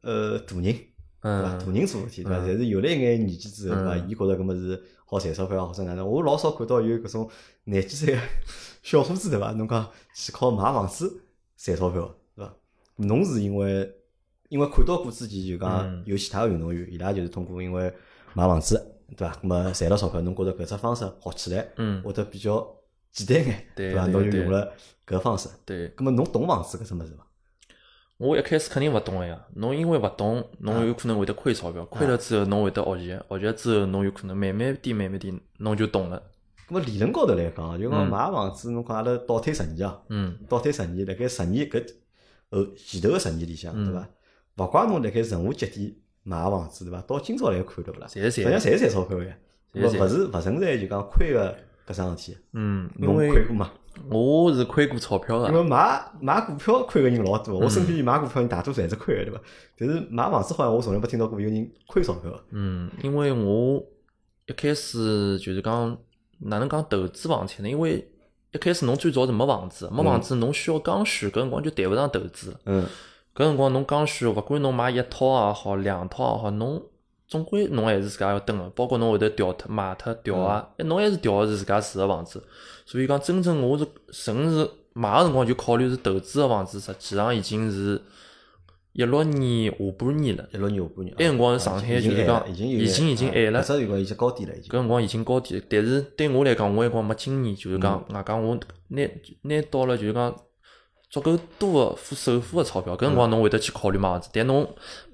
[0.00, 0.82] 呃大人，对
[1.22, 1.42] 伐？
[1.42, 2.38] 大嗯，人做事体，对伐？
[2.38, 3.94] 嗯侪是有了一眼年纪之后，对伐？
[3.94, 6.04] 嗯伊觉着搿么是好赚钞票，或者哪能？
[6.04, 7.30] 我老少看到有搿种
[7.62, 8.20] 廿几岁个
[8.82, 9.52] 小伙子，对伐？
[9.52, 11.22] 侬讲去靠买房子
[11.56, 12.52] 赚钞票，对伐？
[12.96, 13.94] 侬是因为
[14.52, 17.90] 因为看到过之前就讲嗯有其他个运动员，伊拉就是通过因为
[18.34, 18.76] 买房子，
[19.16, 19.34] 对伐？
[19.42, 22.66] 咁么赚了钞票，侬觉着搿只方式学起来嗯，会得比较
[23.10, 24.70] 简单眼，对伐侬就用了
[25.06, 25.48] 搿方式。
[25.64, 25.88] 对。
[25.96, 27.26] 咁么侬懂房子搿只物事伐？
[28.18, 36.22] 我一开始肯定勿懂个呀，侬因为勿懂，侬有可能会得亏钞票，亏了之后侬会得学习，学习之后侬有可能慢慢点、慢慢点，侬就懂了。
[36.68, 41.82] 咁么理论高头来讲，就讲嗯买房子，侬讲阿拉倒推十年啊，嗯倒推十年，辣盖十年搿
[42.50, 44.08] 后前头个十年里向，嗯对伐？
[44.56, 47.00] 勿怪侬辣盖任何节点买个房子，对伐？
[47.02, 48.06] 到今朝来看，对勿啦？
[48.06, 48.60] 侪是实际上赚。
[48.60, 49.36] 侪赚钞票个呀，
[49.74, 52.38] 勿勿是勿存在就讲亏个搿桩事体。
[52.52, 53.72] 嗯，因侬亏为过嘛？
[54.08, 55.62] 我是亏过钞票因个。
[55.62, 59.40] 为买买股票亏个人老多，我身嗯边买股票人大多数侪是亏个，对伐？
[59.76, 62.44] 但是买房子好像我从来没听到过有人亏钞票个。
[62.50, 63.84] 嗯，因为我
[64.46, 65.96] 一开始就是讲
[66.38, 67.68] 哪能讲投资房产呢？
[67.68, 68.08] 因为
[68.52, 72.56] 一开始侬最早是没房子，没房子侬需要刚需，搿辰光就谈勿上投资。
[72.64, 72.86] 嗯，
[73.34, 76.82] 搿辰光侬刚需，勿管侬买一套也好，两套也好，侬
[77.26, 82.42] 总归侬还是自家要蹲个，包括侬会得调脱、卖脱、调啊，嗯侬还是调个是自家住个房子。
[82.84, 87.98] 所以讲，真正我是纯是买个辰光就考虑是投资个房子，实际上已经是
[88.92, 90.46] 一六年下半年了。
[90.52, 94.72] 一六年下半年，埃辰光啊上海就是讲已经已经已经晚了搿只辰光已经高点了，已经搿。
[94.72, 98.54] 辰光已经高点，但是对我来讲，我埃辰光没经验，就是讲，外加我
[98.88, 99.08] 拿
[99.40, 100.36] 拿到了就是讲
[101.12, 104.66] 足够多个付首付个钞票，搿辰光侬会得去考虑买房子，但侬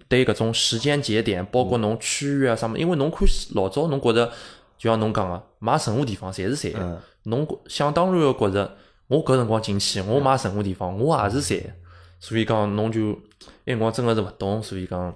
[0.08, 4.32] 对搿种时间节点，包括侬区域啊啥物事，因为侬看老早侬觉着，
[4.78, 8.76] 就像侬讲个，买任何地方侪是赚侬想当然个觉着，
[9.08, 11.74] 我搿辰光进去，我买任何地方，我也是赚的，
[12.20, 13.10] 所以讲侬就
[13.66, 15.14] 埃辰光真个是勿懂，所以讲。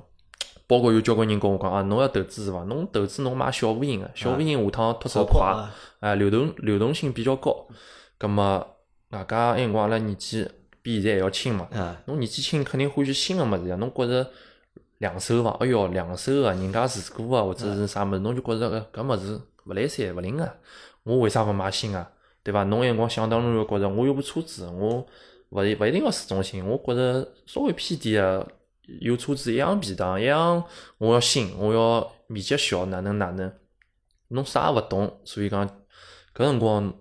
[0.68, 2.64] 包括有交关人跟我讲啊，侬要投资是伐？
[2.64, 5.70] 侬投资侬买小户型个，小户型下趟脱手快，啊。
[6.00, 7.66] 哎，流动流动性比较高。
[8.16, 8.66] 葛么
[9.10, 10.48] 外加埃辰光阿拉年纪
[10.82, 13.76] 比现在还要轻嘛，啊，侬年纪轻肯定欢喜新个物事呀。
[13.76, 14.28] 侬觉着
[14.98, 20.52] 两手房，哎哟，两手个人家住过啊，或者是啥物事，侬就觉着搿搿物事勿来三勿灵个，
[21.04, 22.06] 我为啥勿买新个？
[22.42, 22.64] 对伐？
[22.64, 25.06] 侬埃辰光想当然个觉着我有部车子，我
[25.50, 28.48] 勿一勿一定要市中心，我觉着稍微偏点个。
[29.00, 30.62] 有车子一样便当，一样
[30.98, 33.50] 我要新，我要面积小，哪能哪能，
[34.28, 35.66] 侬啥也勿懂，所以讲
[36.34, 36.92] 搿辰光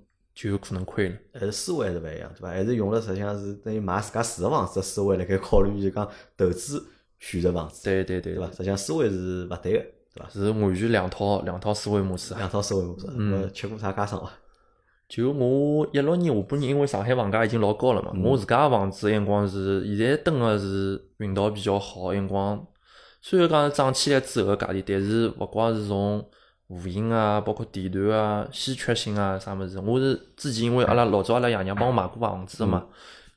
[0.41, 1.15] 就有可能亏了。
[1.34, 2.47] 还是思维还是勿一样，对伐？
[2.49, 6.84] 还是用了实际上是等于买自家住个房子个思维辣盖考虑，就讲投资
[7.19, 8.51] 选择房子，对对对对伐？
[8.51, 10.30] 实际上思维是勿对个，对伐？
[10.30, 12.38] 是完全两套两套思维模式啊。
[12.39, 14.32] 两套思维模式，嗯呃，吃过啥家常伐？
[15.08, 22.65] 就我一六年下半年，因为上海房价已经老高了嘛，嗯我自家个房子埃辰光是现在蹲个是运道比较好，埃辰光
[23.21, 26.25] 虽然讲涨起来之后个价钿，但是勿光是从
[26.79, 32.86] 户型啊，包括地段啊、稀缺性啊啥物事，我是之前因为阿拉老早阿拉爷娘帮我买过房子个嘛，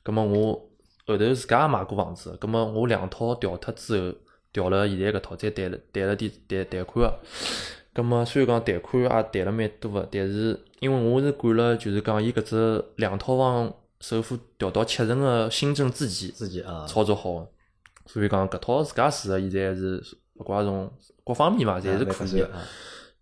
[0.03, 0.53] 葛末我
[1.05, 4.17] 后头自家也买过房子，葛末我两套调脱之后，
[4.53, 7.19] 调了现在搿套，再贷了贷了点贷贷款个。
[7.93, 17.47] 葛末虽然讲贷款也贷了蛮多个，但是因为我是赶了就是讲伊搿只两套房首付调到七成个新政之前自己啊，操作好个，
[18.05, 20.01] 所以讲搿套自家住个现在是
[20.35, 20.89] 勿怪从
[21.25, 22.49] 各方面嘛，侪是可以个。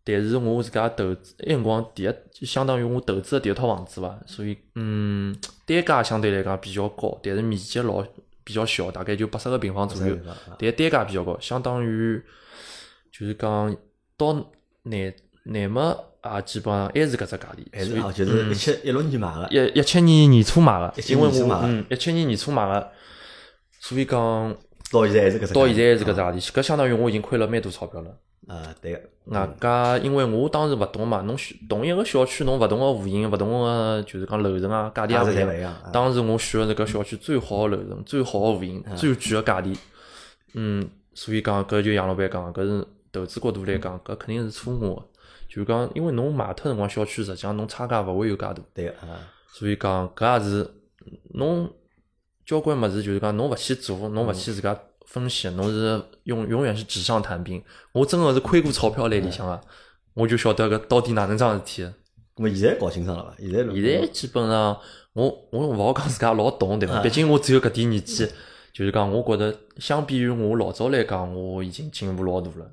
[0.04, 0.06] 啊。
[0.06, 5.36] 但是我自家投资，埃辰光第一就相当于我投资的第一套房子伐，所以嗯，
[5.66, 8.06] 单价相对来讲比较高，但是面积老
[8.44, 10.18] 比较小，大概就八十个平方左右，
[10.60, 12.22] 但单价比较高，相当于
[13.12, 13.74] 就是讲
[14.18, 14.34] 到
[14.84, 22.92] 内内么也基本上还是搿只价钿，还是啊，就是一七一六年买个，一一七年年初买个，因为我嗯一七年年初买个，
[23.80, 24.20] 所以讲
[24.92, 28.18] 到现在还是搿只，到现在还是搿只价钿，搿相当于我已经亏了蛮多钞票了。
[28.48, 35.74] 啊，对个，外加因为我当时勿懂嘛，侬选同一个小区，侬勿同个户型，勿同个就是讲楼层啊，价钿价也勿一样。
[35.94, 39.78] 当时我选个是搿小区最好个楼层、最好个户型、最贵个价钿。
[40.56, 45.06] 嗯，所以讲搿就杨老板讲，搿是投资角度来讲，搿肯定是错误个。
[45.48, 48.56] 就是讲，因为侬卖脱辰光，小区实际上侬差价勿会有介大。
[48.74, 49.22] 对个啊，
[49.54, 50.70] 所以讲搿也是
[51.36, 51.72] 侬
[52.46, 57.64] 交关物事，就是讲侬勿去做，侬勿去自家分析，侬是永永远是纸上谈兵。
[57.92, 59.62] 我真个是亏过钞票来里向个，
[60.14, 61.94] 我就晓得搿到底哪能桩事体个。
[62.36, 63.36] 咁么现在搞清爽了伐？
[63.40, 64.78] 现在现在基本上，
[65.14, 67.00] 我我勿好讲自家老懂，对伐？
[67.02, 68.28] 毕竟我只有搿点年纪，
[68.74, 72.72] 就是讲，我觉着相比于我老早来讲，我已经进步老大了。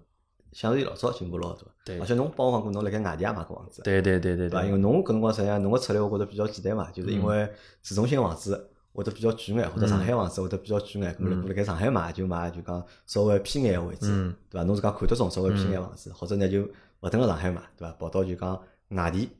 [0.52, 1.62] 相对老早进步老大。
[1.84, 4.64] 对而且侬帮我讲过，侬辣盖外地也买过房子，对对对对对伐？
[4.64, 7.48] 因，为侬搿辰光实际上侬个策略，我觉着比较简单嘛，就是因嗯为
[7.82, 14.64] 市中心房子会得比较贵眼，或者上海房子会得比较贵眼，咁么如果辣盖上海买就买就讲稍微偏眼个位置嗯，对伐？
[14.64, 16.68] 侬自家看得中稍微偏眼房子，或者呢就
[17.00, 17.94] 勿等辣上海买，对伐？
[17.98, 19.30] 跑到就讲外地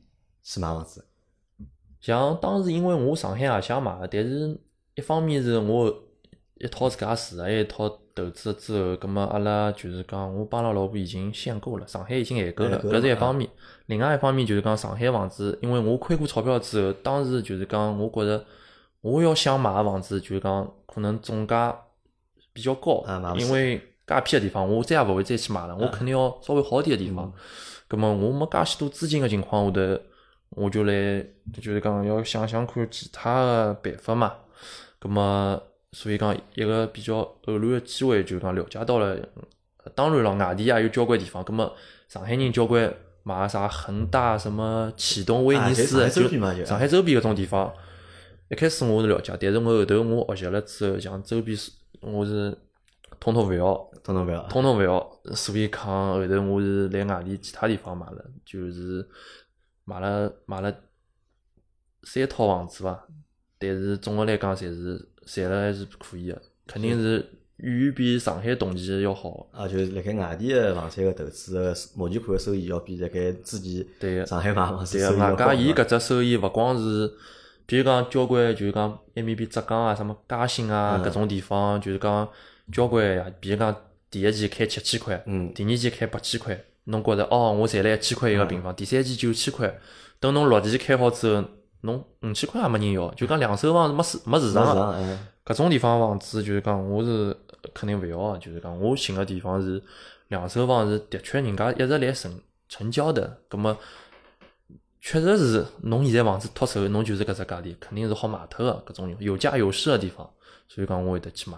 [0.41, 1.03] 去买房子，
[1.99, 4.57] 像当时因为我上海也想买个，但是
[4.95, 5.93] 一方面是我
[6.55, 13.49] 一套自家住个，还有一套投资了之后，葛么阿拉就是讲，我帮阿拉老婆已经限购了，上海已经限购了搿是一方面。
[13.87, 18.45] 另外一方面就是讲上海房子，因为我亏过钞票之后，当时就是讲，我觉着
[19.01, 21.75] 我要想买个房子，就是讲可能总价
[22.53, 23.03] 比较高
[23.37, 27.31] 因为介偏个地方，我再也勿会再去买了，我肯定要稍微好点个地方。
[27.87, 30.01] 葛末我没介许多资金个情况下头，
[30.51, 31.25] 我就来
[31.61, 34.33] 就是讲要想想看其他个办法嘛。
[34.99, 35.61] 葛末
[35.91, 39.17] 所以讲一个比较偶然个机会，就讲了解到了。
[39.83, 41.73] 呃当然了，外地也有交关地方，葛末
[42.07, 47.73] 上海人交关买啥恒大、什么启东、威尼斯，啊就上海周边嘛就上海周边搿种地方。
[48.51, 52.53] 一开始我是了解，但是我后头我学习了之后，像周边是我是
[53.17, 53.73] 统统勿要。
[54.03, 54.43] 通通勿要。
[54.49, 59.07] 统统勿要，所以讲后头我是来外地其他地方买了，就是
[59.85, 60.75] 买了买了
[62.03, 63.07] 三套房子伐，
[63.57, 69.47] 但是总的来讲，侪是赚了还是可以的，肯定是远远比上海同期要好。
[69.53, 75.45] 啊，就是辣盖外地个房产个投资个目前看个收益要比辣盖之前对上海买房子对个，外收益要高。
[75.45, 77.13] 加伊搿只收益勿光是，
[77.71, 81.09] 比如讲交关就是讲埃面边浙江啊、什么嘉兴啊嗯。
[81.09, 82.27] 搿种地方，就是讲
[82.69, 83.73] 交关呀，比如讲
[84.09, 85.53] 第一期开七千块，嗯。
[85.53, 89.73] 第二期开八千块，侬觉着哦，我赚了一千块一个平方，第三期九千块，
[90.19, 91.45] 等侬六期开好之后，
[91.83, 95.17] 侬五千块也没人要，就讲两手房是没市没市场个。
[95.45, 97.33] 搿种地方房子就是讲，我是
[97.73, 99.81] 肯定勿要个，就是讲我寻个地方是
[100.27, 103.77] 两手房是的确人家一直来成成交的，葛么
[105.01, 110.29] 确实是侬现在房子脱手，侬就是搿只价钿，肯定是好卖脱个搿种有价有市个地方，
[110.67, 111.57] 所以讲我会得去买。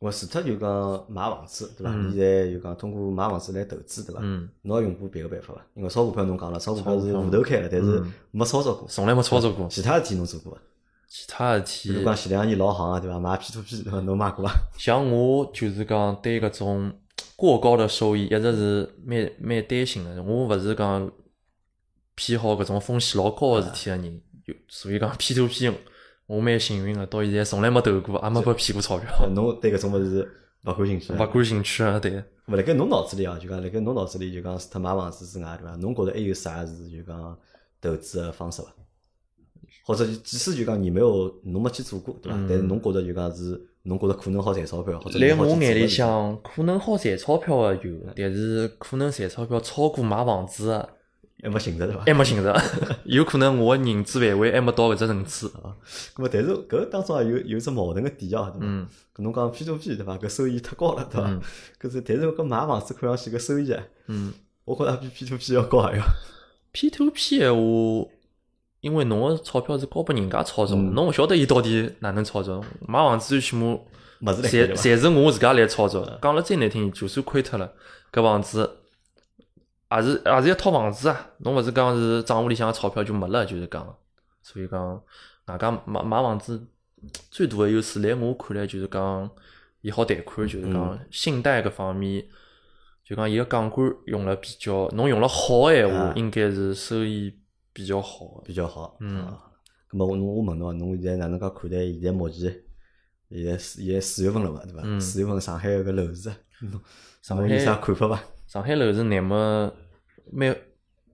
[0.00, 1.92] 我除脱就讲买房子，对伐？
[1.94, 4.20] 嗯现在就讲通过买房子来投资，对伐？
[4.22, 5.60] 嗯，侬也用过别个办法伐？
[5.74, 8.88] 因为炒股票侬讲了，炒股票是户头开了，但是嗯没操作过。
[8.88, 10.58] 从来没操作过，其他事体侬做过伐？
[11.06, 13.20] 其他事体比如讲前两年老行个，对伐？
[13.20, 14.00] 买 P to P，对伐？
[14.00, 14.52] 侬买过伐？
[14.76, 16.92] 像我就是讲对搿种
[17.36, 20.22] 过高的收益一直是蛮蛮担心的。
[20.22, 21.10] 我勿是讲
[22.22, 25.72] 偏好搿种风险老高个事体个人，就所以讲 P to P
[26.26, 30.30] 我蛮幸运个，到现在从来没投过，也没被骗过钞票，侬对搿种物事
[30.66, 31.12] 勿感兴趣？
[31.14, 31.98] 勿感兴趣啊。
[31.98, 35.74] 对，勿辣盖侬脑子里啊，就讲辣盖侬脑子里就讲除脱买房子之外，对伐？
[35.76, 37.38] 侬觉着还有啥是就讲
[37.80, 38.68] 投资个方式伐？
[39.86, 42.36] 或者即使就讲你没有侬没去做过，对伐？
[42.38, 50.88] 嗯但是侬觉着就讲是侬觉着可能好赚钞票，或者辣我眼里向可能好赚钞票个有，但是可能赚钞票超过买房子个
[51.42, 52.02] 还没寻着对伐？
[52.06, 52.62] 还没寻着，
[53.04, 55.48] 有可能我认知范围还没到搿只层次。
[55.62, 55.72] 啊，
[56.14, 58.66] 咁么但是搿当中也有有只矛盾个点啊，对伐？
[58.66, 60.16] 嗯搿侬讲 P to P 对伐？
[60.18, 61.40] 搿收益太高了，对伐嗯？
[61.80, 64.32] 搿是但是搿买房子看上去搿收益啊，嗯
[64.64, 66.02] 我觉着比 P to P 要高还要。
[66.72, 68.08] ，P to P 闲话，
[68.80, 72.64] 因为侬个钞票是交拨人家操作，嗯侬勿晓得伊到底哪能操作。
[72.86, 73.78] 买房子最起码
[74.22, 74.74] 侪？
[74.74, 76.18] 侪是我自家来操作。
[76.22, 77.72] 讲了再难听，就算亏脱了，
[78.12, 78.76] 搿房子
[79.96, 81.30] 也是也是一套房子啊。
[81.38, 83.96] 侬勿是讲是账户里向个钞票就没了，就是讲。
[84.42, 84.94] 所以讲，
[85.46, 86.66] 外加买买房子
[87.30, 89.30] 最大个优势，来我看来就是讲，
[89.82, 92.24] 伊好贷款，就是讲嗯信贷搿方面，
[93.04, 97.38] 就讲伊个杠杆用了比较，侬用了好个闲话啊，应该是收益
[97.74, 98.42] 比较好。
[98.46, 98.96] 比较好。
[99.00, 99.38] 嗯啊，
[99.90, 102.50] 咁么我侬我问侬啊，侬现在哪能介看待现在目前
[103.30, 104.80] 现在四现在四月份了嘛，对伐？
[104.84, 106.80] 嗯四月份上海个楼市啊，侬
[107.20, 108.22] 上海侬有啥看法伐？
[108.52, 109.72] 上海楼市那么
[110.32, 110.56] 蛮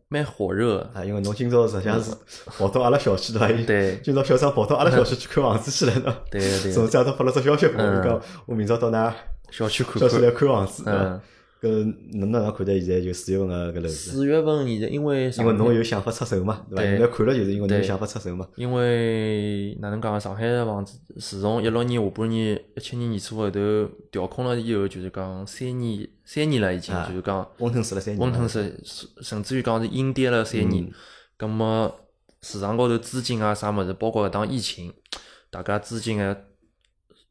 [0.09, 2.11] 蛮火热的，啊，因为侬今朝实际上是
[2.47, 3.47] 跑到阿拉小区对伐？
[3.49, 6.17] 嗯对今朝小张跑到阿拉小区去看房子去了，对伐？
[6.31, 9.13] 对对个，昨朝头发了只消息，我嗯讲我明朝到㑚
[9.51, 10.49] 小区看小区来看。
[10.49, 11.21] 房子，嗯？，
[11.67, 14.11] 搿侬哪能看待现在就四月份个搿楼市？
[14.11, 16.83] 四月份现在因为因为侬有想法出手嘛，对伐？
[16.83, 18.49] 对现在看了就是因为侬有想法出手嘛。
[18.57, 20.21] 因为哪能讲啊？
[20.21, 23.61] 上海个房子自从一六年下半年、一七年年初后头
[24.11, 28.81] 调控了以后，就是讲三年三年了已经，啊就是讲温吞死了三年，温吞是
[29.23, 30.93] 甚至于讲是阴跌了三年嗯。
[31.37, 31.95] 葛么
[32.41, 34.93] 市场高头资金啊啥物事，包括搿趟疫情，
[35.51, 36.45] 大家资金个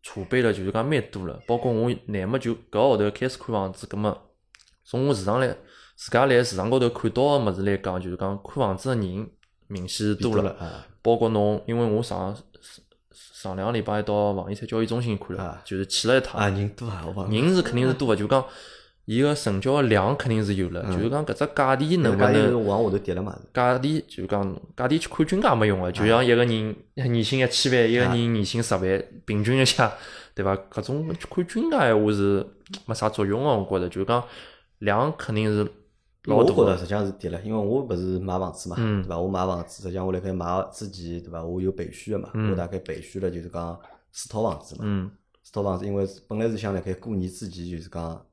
[0.03, 1.39] 储备了就是讲蛮多了。
[1.47, 4.15] 包括我乃末就搿个号头开始看房子，葛么
[4.85, 5.47] 从我市场来
[5.95, 9.27] 自家来市场高头看到个物事来讲，就是讲看房子个人
[9.67, 10.55] 明显是多了。
[11.01, 12.35] 包括侬，因为我上
[13.11, 18.43] 上两个礼拜到房地产交易中心看了啊，就是去了一趟，啊，人多啊，人是肯定是多个，就讲
[19.05, 23.39] 伊个成交个量肯定是有了，就是讲搿只价钿能勿价钿是能往下头跌了嘛？
[23.53, 29.93] 价钿，就讲价钿去看均价没用个，就像一个人年薪一千万，一个人年薪十万，平均一下，
[30.33, 30.55] 对伐？
[30.71, 32.45] 搿种去看均价闲话是
[32.87, 34.23] 没啥作用个，我觉着，就是讲
[34.79, 35.63] 量肯定是
[36.25, 39.19] 老大个我觉着实，际上是跌了，因为我勿是买房子嘛，嗯对伐？
[39.19, 41.43] 我买房子，实际上我辣盖买之前，对伐？
[41.43, 43.79] 我有备选个嘛，嗯我大概备选了就是讲
[44.11, 45.11] 四套房子嘛，嗯
[45.43, 48.25] 四套房子，因为本来是想辣盖过年之前就是讲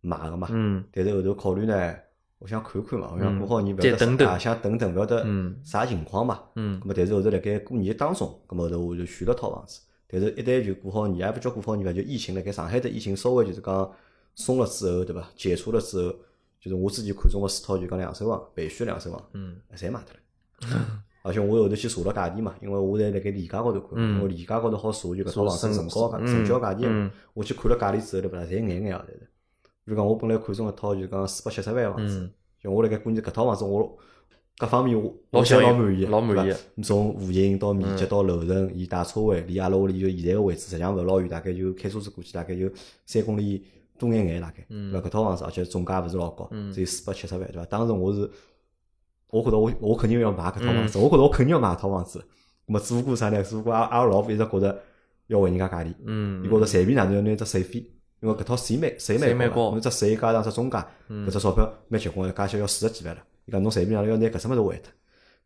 [0.00, 1.94] 买个嘛，嗯但是后头考虑呢，
[2.40, 6.40] 我想看看嘛，我想嗯过好年勿晓得啊想等等勿晓得嗯啥情况嘛。
[6.56, 9.80] 嗯咁么，但是后头辣盖过年当中，咁么后头我就选了套房子。
[10.10, 13.92] 但是，一旦就过好年，也不叫过好年吧，就疫情辣盖上海的疫情稍微就是讲
[14.38, 15.28] 松了之后，对伐？
[15.36, 16.14] 解除了之后，
[16.60, 20.78] 就是我之前看中个四套就讲两手房，备选两手房，嗯侪卖脱了。
[21.24, 27.10] 而且我后头去查了价钿嘛，因为我在辣盖链家高头看，嗯因为链家高头好查就搿套房子成成交价、嗯成交价钿嗯。
[27.34, 28.42] 我去看了价钿之后，对勿啦？
[28.44, 29.28] 侪眼眼啊，侪是。
[29.84, 32.30] 比如讲，我本来看中一套就讲四百七十万个房子嗯，
[32.62, 33.98] 就我辣盖过年搿套房子，我
[34.56, 42.70] 各方面我老我侪老满意，老满意对伐从户型到面积嗯到楼层，伊带车位，离阿拉屋里就现在个位置，实际上勿老远，大概就开车子过去，大概就
[43.06, 43.64] 三公里
[43.98, 45.08] 多眼眼大概，嗯对伐？
[45.08, 47.64] 搿套房子而且总价勿是老高，嗯只有四百七十万，对伐？
[47.66, 48.30] 当时我是，
[49.30, 52.18] 我觉着我我肯定要买搿套房嗯子，我觉着我肯定要买搿套房子。
[52.66, 53.42] 咁么只不过啥呢？
[53.42, 54.82] 只不过阿阿拉老婆一直觉着
[55.28, 57.78] 要还人家价钿，嗯，伊觉着随便哪能要拿只税费，
[58.20, 63.22] 因为搿套税蛮税税蛮高侬只税加上只中介，嗯搿只钞票蛮结棍个，加起来要四十几万了。
[63.46, 64.92] 伊讲侬随便哪能要拿搿只物事还脱，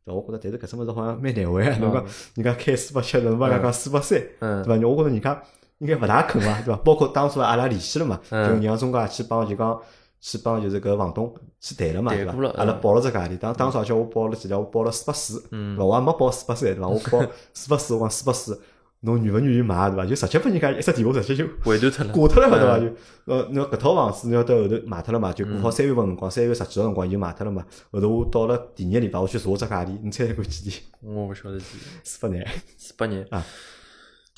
[0.05, 0.15] 对伐？
[0.15, 1.79] 我觉着但是搿只物事好像蛮难还啊。
[1.79, 4.89] 侬讲人家开四百七，侬帮人家讲四百三，嗯对伐？
[4.89, 5.43] 我觉着人家
[5.83, 6.77] 应该勿大肯伐，对伐？
[6.85, 9.79] 包括当初阿拉联系了嘛，就嗯让中介去帮就讲
[10.21, 15.85] 去帮就是搿房东去谈了嘛，对伐阿拉报了只价钿，当当初而且我报了几条，我报了四百四，嗯对伐？
[15.85, 16.87] 我还没报四百三，对伐？
[16.87, 18.61] 我报 四百四，我讲四百四，
[19.01, 20.07] 侬愿勿愿意买，对伐？
[20.07, 22.77] 就直接拨人家一只电话，直接就回头脱了，挂脱了嘛，对伐？
[22.79, 22.87] 嗯
[23.27, 27.65] 就呃，侬搿套房子侬要到后头卖脱了嘛，就过好三月份辰光，三月十几号辰光伊就卖脱了嘛。
[27.91, 30.79] 后头我到了第二个礼拜，我去查只价钿，你猜看几钿？
[31.03, 31.65] 我勿晓得是
[32.05, 32.47] 四百廿，
[32.79, 33.27] 四百年。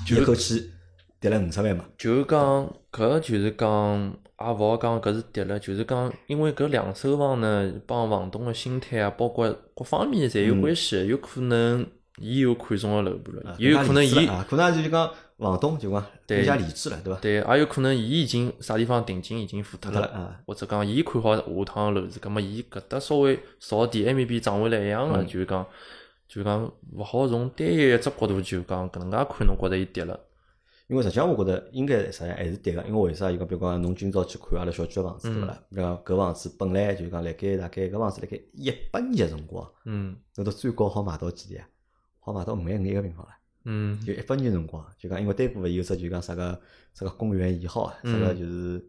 [0.08, 0.72] 一口气
[1.24, 1.86] 跌了五十万嘛。
[1.96, 11.06] 就是讲，搿就是讲，也勿好讲搿是跌了，就是讲，因为搿两手房呢，帮房东个心态啊，包括各方面侪有关系。
[11.06, 11.86] 有可能
[12.18, 17.20] 伊有看中个楼盘了，也有可能伊啊，可能就是讲房东就讲对更加理智了，对伐？
[17.20, 25.66] 对，也有可能伊已经啥地方定金已经付脱了，或者讲伊看好下趟个楼市，葛末伊搿搭稍微少点，埃面边涨回来一样个，嗯就是讲，
[26.28, 30.20] 就是讲勿好从单一一只角度就讲搿能介看，侬觉着伊跌了。
[30.86, 33.30] 因为实际上我觉着应该实际上还是对个，因为为啥？
[33.30, 35.62] 伊讲比如讲侬今朝去看阿拉小区个房子，对伐啦？
[35.70, 41.68] 比如讲搿房子本来就讲辣盖大概搿房子辣盖一八年个辰光，嗯侬到最高好卖到几钿啊？
[42.20, 43.32] 好卖到五万五一个平方了。
[43.66, 46.60] 嗯就一八年辰光，就讲因为单部勿有只就讲啥个
[46.92, 48.86] 啥个公园一号啊，啥个嗯就是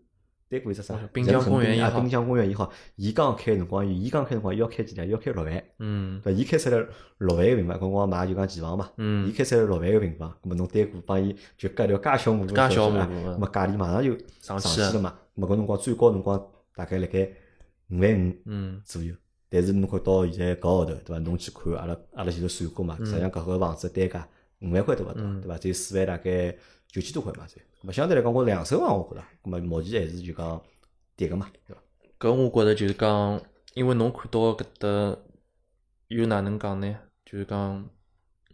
[0.55, 0.95] 单过一只啥？
[1.13, 5.05] 滨江公园一啊，号滨江公园一号，伊刚开辰光，伊刚开辰光要开几钿？
[5.05, 5.63] 要开六万。
[5.79, 6.33] 嗯对？
[6.33, 6.77] 伊开出来
[7.19, 8.89] 六万个平方，搿辰光买就讲期房嘛。
[8.97, 15.13] 嗯伊开出来六万个平方，咁么侬单股帮伊就隔条介小马路介小啊，马路咁么价钿马上就上去了嘛。
[15.35, 17.29] 咁么搿辰光最高辰光大概辣盖
[17.89, 19.13] 五万五嗯左右。
[19.47, 21.19] 但是侬看到现在搿号头对伐？
[21.19, 24.27] 侬去看阿拉阿拉前头算过嘛，实际上搿个房子单价
[24.61, 25.57] 五万块都勿到，嗯对伐？
[25.57, 26.55] 只有四万大概
[26.95, 27.59] 九千多块嘛，才。
[27.81, 30.61] 咁么相对来讲，我两手房我觉着，咁么目前还是就讲
[31.17, 31.81] 跌个嘛，对伐？
[32.17, 33.41] 搿我觉着就是讲，
[33.73, 35.17] 因为侬看到搿搭
[36.07, 36.97] 又哪能讲呢？
[37.25, 37.85] 就是讲，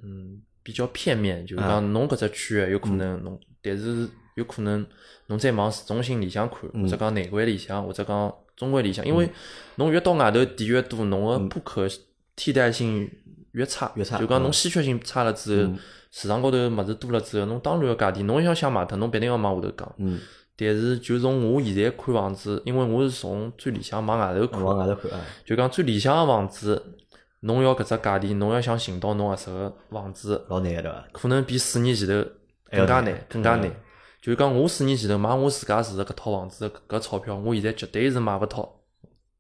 [0.02, 4.84] 嗯，比较片面，就是啊讲侬搿只区域有可能侬，但是有可能
[5.28, 9.30] 侬再往市中心里向看，嗯或者讲内环里向，或者讲中环里向，因为
[9.76, 11.88] 侬越到外头地越多，侬个不可
[12.36, 13.08] 替代性
[13.52, 15.80] 越差，越差就讲侬嗯稀缺性差了之后嗯，
[16.12, 19.96] 市场高头物事多了之后，侬当然要价钿，侬要想卖脱，侬必定要往下头降。
[19.98, 20.20] 嗯，
[20.56, 26.98] 但是就从我现在看房子，因为我是从最理想往外头看，往外头看啊，就讲最理想个房子，
[27.42, 31.08] 侬要搿只价钿，侬要想寻到侬合适个房子，老难个对伐？
[31.12, 32.30] 可能比四年前头
[32.70, 33.76] 更加难，更加难嗯。
[34.22, 38.82] 就是讲我四年前头买我自家住的搿套房子，搿钞票我现在绝对是买勿到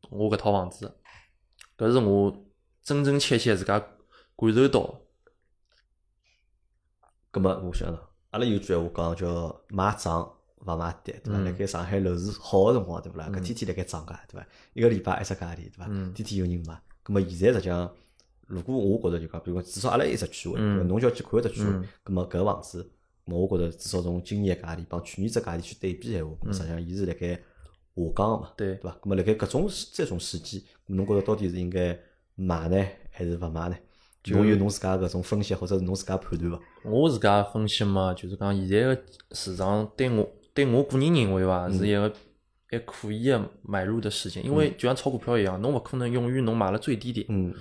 [0.09, 0.95] 我搿套房子的。
[1.78, 2.36] 搿是我
[2.84, 3.80] 真真切切自家
[4.36, 5.01] 感受到的。
[7.34, 10.21] 咁么我想到，阿拉有句闲话讲叫买涨
[10.65, 11.39] 勿买跌，对伐？
[11.39, 13.29] 嗯辣盖上海楼市好个辰光，对勿啦？
[13.29, 14.47] 搿嗯天天辣盖涨价，对伐？
[14.73, 15.86] 一个礼拜一只价钿，对伐？
[15.89, 16.82] 嗯天天有人买。
[17.05, 17.89] 咁么现在实际上，
[18.47, 22.91] 如果我觉着就讲，比如讲至少阿拉一只区位，嗯侬就要去看一只区位嗯，咁么搿房子，
[23.25, 27.41] 我觉着至少从今年个价钿帮去年只价钿去对比闲话，实际上伊是辣盖下
[27.95, 28.97] 降个嘛，嗯对对伐？
[29.01, 31.97] 咁么辣盖搿种这种时机，侬觉着到底是应该
[32.36, 33.77] 买呢，还是勿买呢？
[34.24, 36.59] 就侬有侬自家搿种分析，或者是侬自家判断伐？
[36.84, 39.01] 我自家分析嘛，就是讲现在个
[39.32, 42.13] 市场对我对我个人认为伐，嗯是一个
[42.69, 47.53] 还可以个买入的时间，因为就像炒股票一样，侬勿可能永远侬买了最低点，嗯。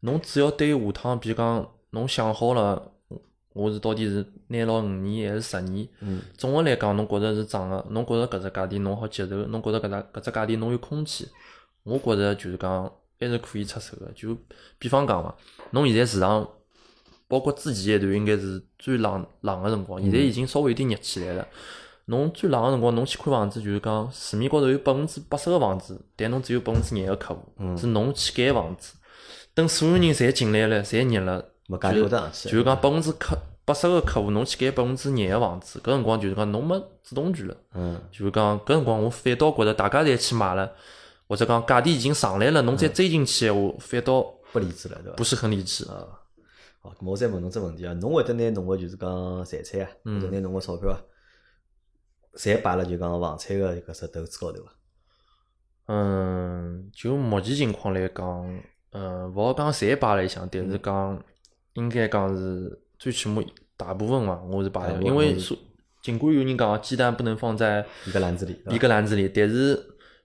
[0.00, 2.92] 侬只要对下趟，比如讲侬想好了，
[3.52, 6.20] 我是到底是拿牢五年还是十年，嗯。
[6.36, 11.26] 总个来讲，侬觉着是涨个，侬觉着搿只价钿侬好接受，侬觉着搿只搿只价钿侬有空间，
[11.82, 14.10] 我觉着就是讲还是可以出手个。
[14.14, 14.36] 就
[14.78, 15.34] 比方讲嘛，
[15.70, 16.48] 侬现在市场
[17.28, 21.46] 包括之前一段应该是最冷冷个辰光，现在已经稍微有点热起来了。
[22.06, 28.94] 侬最冷个辰光，侬去看房子，就是讲市面高头有百分之八十个房子，但侬只有百分之廿个客户，嗯是侬去盖房子。
[29.54, 37.56] 等所有人侪进来了，侪热了，么价钿会得上去，就是讲百分之客八十个客户，侬去盖百分之廿个房子，搿辰光就是讲侬没主动权了。
[37.74, 40.70] 嗯就是讲搿辰光我反倒觉着大家侪去买了，
[41.26, 44.22] 或者讲价钿已经上来了，侬再追进去闲话，反倒
[44.52, 45.16] 不理智了，对伐？
[45.16, 45.84] 不是很理智。
[45.90, 46.06] 啊。
[46.80, 50.96] 好，咁我再问侬只问题啊，侬会得拿侬个就是讲财产啊，或者拿侬个钞票啊，
[52.36, 54.72] 侪摆辣就讲房产个搿只投资高头伐？
[55.88, 58.62] 嗯，就目前情况来讲，
[58.92, 61.22] 嗯，勿好讲侪摆里向，但是讲
[61.74, 63.42] 应该讲是最起码
[63.76, 65.56] 大部分嘛，我是摆的，大部分侬是因为说
[66.02, 69.74] 尽管有人讲鸡蛋不能放在一个篮子里，对一个篮子里，但是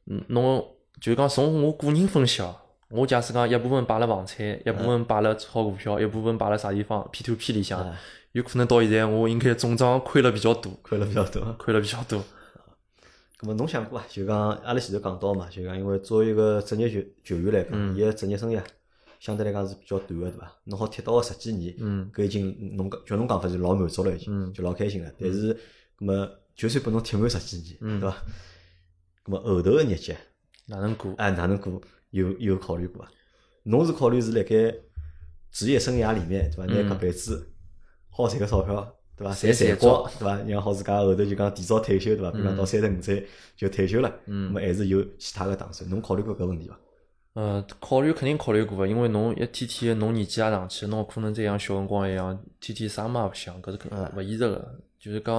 [0.05, 0.63] 嗯侬
[1.01, 2.55] 就讲从我个人分析哦，
[2.89, 7.99] 我假使讲一部分摆了房产，一部分摆了炒股票，一部分摆了啥地方 P to P 里向啊，
[8.33, 11.41] 有可能到现在我应该总账亏了比较多，亏了比较多。
[11.57, 12.23] 亏了比较多。
[13.39, 14.05] 咁么侬想过伐？
[14.07, 18.61] 就讲阿拉前头讲到嘛，就讲因为作为一个职业球球员来讲，嗯伊个职业生涯
[19.19, 20.51] 相对来讲是比较短个，对伐？
[20.65, 25.11] 侬好踢到个十几年，嗯搿已经侬讲叫侬讲法就老满足了，已经嗯就老开心了。
[25.19, 25.51] 但是，
[25.97, 28.17] 咁么就算拨侬踢满十几年，嗯对伐？
[29.25, 30.13] 咁么后头个日脚，
[30.72, 31.13] 哪能过？
[31.17, 31.82] 哎，哪能过？
[32.11, 33.11] 有有考虑过伐？
[33.63, 34.74] 侬是考虑是辣盖
[35.51, 36.65] 职业生涯里面，对伐？
[36.65, 37.51] 拿嗯搿辈子
[38.09, 39.34] 好赚个钞票，对伐？
[39.34, 40.41] 赚赚光，对伐？
[40.47, 42.32] 让好自家后头就讲提早退休，对伐？
[42.32, 45.89] 比如讲到三十五岁就退休了，嗯还是有其他个打算？
[45.89, 46.80] 侬考虑过搿问题伐？
[47.36, 54.80] 嗯，考虑肯定考虑过个，因为侬一天天侬年纪也上去，侬可能再像小辰光一样，天天啥么也勿想，搿是肯嗯勿现实个。
[55.01, 55.33] 就是讲，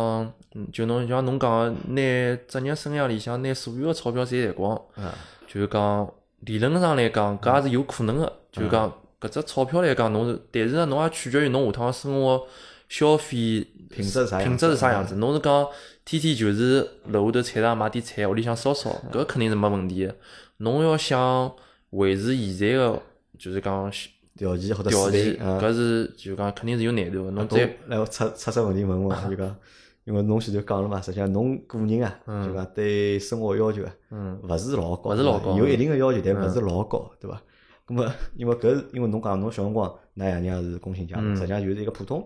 [0.56, 5.14] 嗯就侬像侬讲个，拿职业生涯里向拿所有个钞票侪赚光，啊，
[5.46, 8.40] 就是讲理论上来讲，搿也是有可能个。
[8.50, 12.44] 就是讲搿只钞票来讲，侬是，但是呢，侬也取决于侬下趟生活
[12.88, 15.14] 消费品质啥品质是啥样子。
[15.14, 15.68] 侬是讲
[16.04, 20.16] 天天就是楼下头菜场买点菜，屋里向烧烧，搿肯定是没问题个。
[20.56, 21.54] 侬要想
[21.90, 23.00] 维持现在个，
[23.38, 23.88] 就是讲
[24.36, 25.46] 条件或者条水件。
[25.60, 27.30] 搿是就讲肯定是有难度个。
[27.30, 29.56] 侬侬再来我出出只问题问问啊， 就讲，
[30.04, 37.40] 因为侬前头讲了嘛，实际上侬个人啊，嗯就讲对生活要求啊，嗯勿是老高，勿是老高有一定个要求，但嗯勿是老高，对伐？
[37.86, 42.24] 咁么，因为搿是因为侬讲侬小辰光，㑚爷娘是工薪家庭，嗯实际上就是一个普通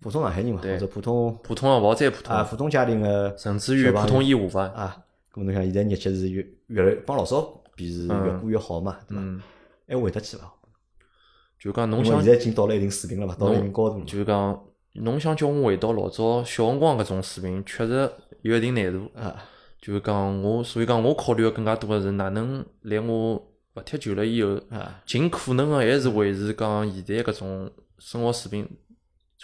[0.00, 4.62] 普通上海人嘛，或者普通普通也勿好再普通啊，普通家庭个甚至于普通以下伐？
[4.74, 4.96] 啊，
[5.32, 9.22] 咁侬想现在日脚是越越来帮老早比是越过越好嘛，对伐？
[9.22, 9.40] 嗯，
[9.86, 10.50] 还回得去伐？
[11.60, 14.04] 就讲侬想现，在已经到了一定水平了嘛，到了一定高度了。
[14.06, 14.58] 就是讲
[14.94, 18.10] 侬想叫我回到老早小辰光搿种水平，确实
[18.42, 19.06] 有一定难度。
[19.14, 19.36] 啊，
[19.80, 28.66] 就是讲我，所以讲我考虑个更加多的是哪能来我勿踢球了以后，啊，尽可能个还是维持讲现在搿种生活水平，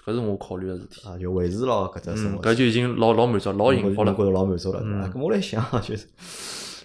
[0.05, 1.07] 搿是我考虑个事体。
[1.07, 2.43] 啊，就维持牢搿只生嗯，活。
[2.43, 4.19] 搿就已经老老满足、老幸福了侬。
[4.19, 4.81] 觉得老满足了？
[4.83, 6.07] 嗯咁我来想就是，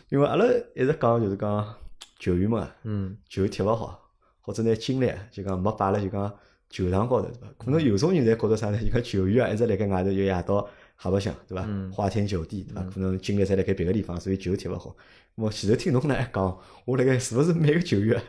[0.09, 1.73] 因为阿拉一直讲就是讲
[2.19, 4.01] 球员们啊嗯球踢勿好，
[4.42, 6.34] 或者拿精力就讲没摆辣就讲
[6.70, 7.48] 球场高头，对伐？
[7.58, 8.80] 可能有种人侪觉得啥呢？
[8.82, 10.68] 就讲球员啊一直辣盖外头就夜到
[10.98, 11.66] 瞎白相，对伐？
[11.68, 12.84] 嗯花天酒地，对伐？
[12.94, 14.96] 可能精力侪辣盖别个地方，所以球踢勿好。
[15.36, 18.22] 我前头听侬呢讲，我辣盖是勿是每个球员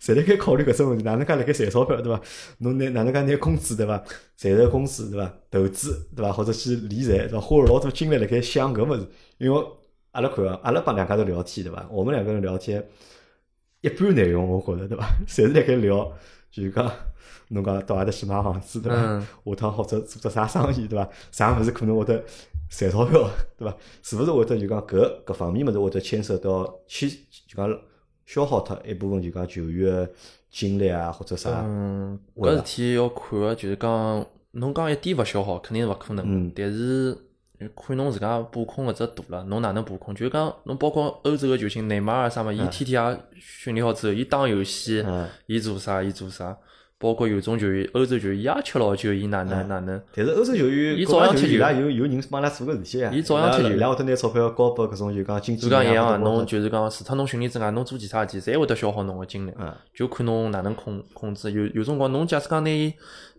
[0.00, 1.04] 侪辣盖考虑搿种问题？
[1.04, 2.20] 哪能介辣盖赚钞票，对伐？
[2.58, 4.02] 侬拿哪能介拿工资，对伐？
[4.36, 5.34] 赚着工资，对伐？
[5.50, 6.32] 投资，对伐？
[6.32, 7.40] 或者去理财，对伐？
[7.40, 9.06] 花了老多精力辣盖想搿物事，
[9.38, 9.62] 因为
[10.12, 11.86] 阿拉看啊，阿拉帮两家头聊天，对伐？
[11.90, 12.86] 我们两个人聊天，
[13.80, 15.04] 一半内容我觉着，对伐？
[15.26, 16.12] 侪是辣盖聊，
[16.50, 16.90] 就是讲
[17.48, 18.98] 侬讲到外头去买房子，对伐？
[18.98, 21.08] 嗯 下趟或者做只啥生意，对伐？
[21.32, 22.22] 啥物事可能会得
[22.68, 23.76] 赚钞票，对伐？
[24.02, 27.78] 是勿是会得就讲搿搿方面物事会得牵涉到去就讲
[28.26, 30.10] 消耗脱一部分就讲球员个
[30.50, 31.62] 精力啊，或者啥？
[31.64, 36.52] 嗯，搿事体要看个，就是讲侬讲一点勿消耗，肯定是勿可能嗯。
[36.54, 37.16] 但是
[37.76, 40.14] 看侬自家把控搿只度了，侬哪能把控？
[40.14, 46.56] 就是讲侬包括欧洲个球星内马尔啥么，伊天天也训练好之后，伊打游戏嗯，伊做啥，伊做啥。
[47.02, 50.02] 包括有种球员，欧洲球员伊也吃老酒，伊哪能哪能？
[50.14, 59.52] 但是欧洲球员，伊照样踢球拉有有人帮伊拉做搿事体呀，伊照样踢球伊拉会得拿钞票交拨搿种就讲经纪就讲一样啊，侬就是讲，除脱侬训练之外，侬做其他事体，侪会得消耗侬个精力。
[59.58, 61.50] 嗯就看侬哪能控控制。
[61.52, 62.92] 有有辰光，侬假使讲拿伊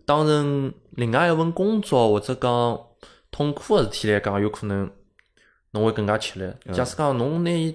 [0.04, 2.80] 当成另外一份工作，或者讲
[3.32, 4.88] 痛苦个事体来讲，有可能
[5.72, 6.52] 侬会更加吃力。
[6.72, 7.74] 假使讲侬拿伊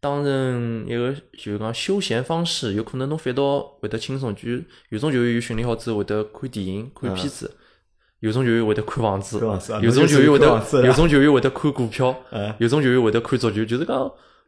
[0.00, 4.34] 当成一个就是讲休闲方式，有可能侬反倒会得轻松。
[4.34, 4.50] 就
[4.90, 7.50] 有种球员训练好之后会得看电影、看片子。
[8.18, 9.38] 有种球员会得看房子
[9.80, 10.46] 有种球员会得
[10.84, 13.96] 有种球员会得看股票， 嗯有种球员会得看足球，就是讲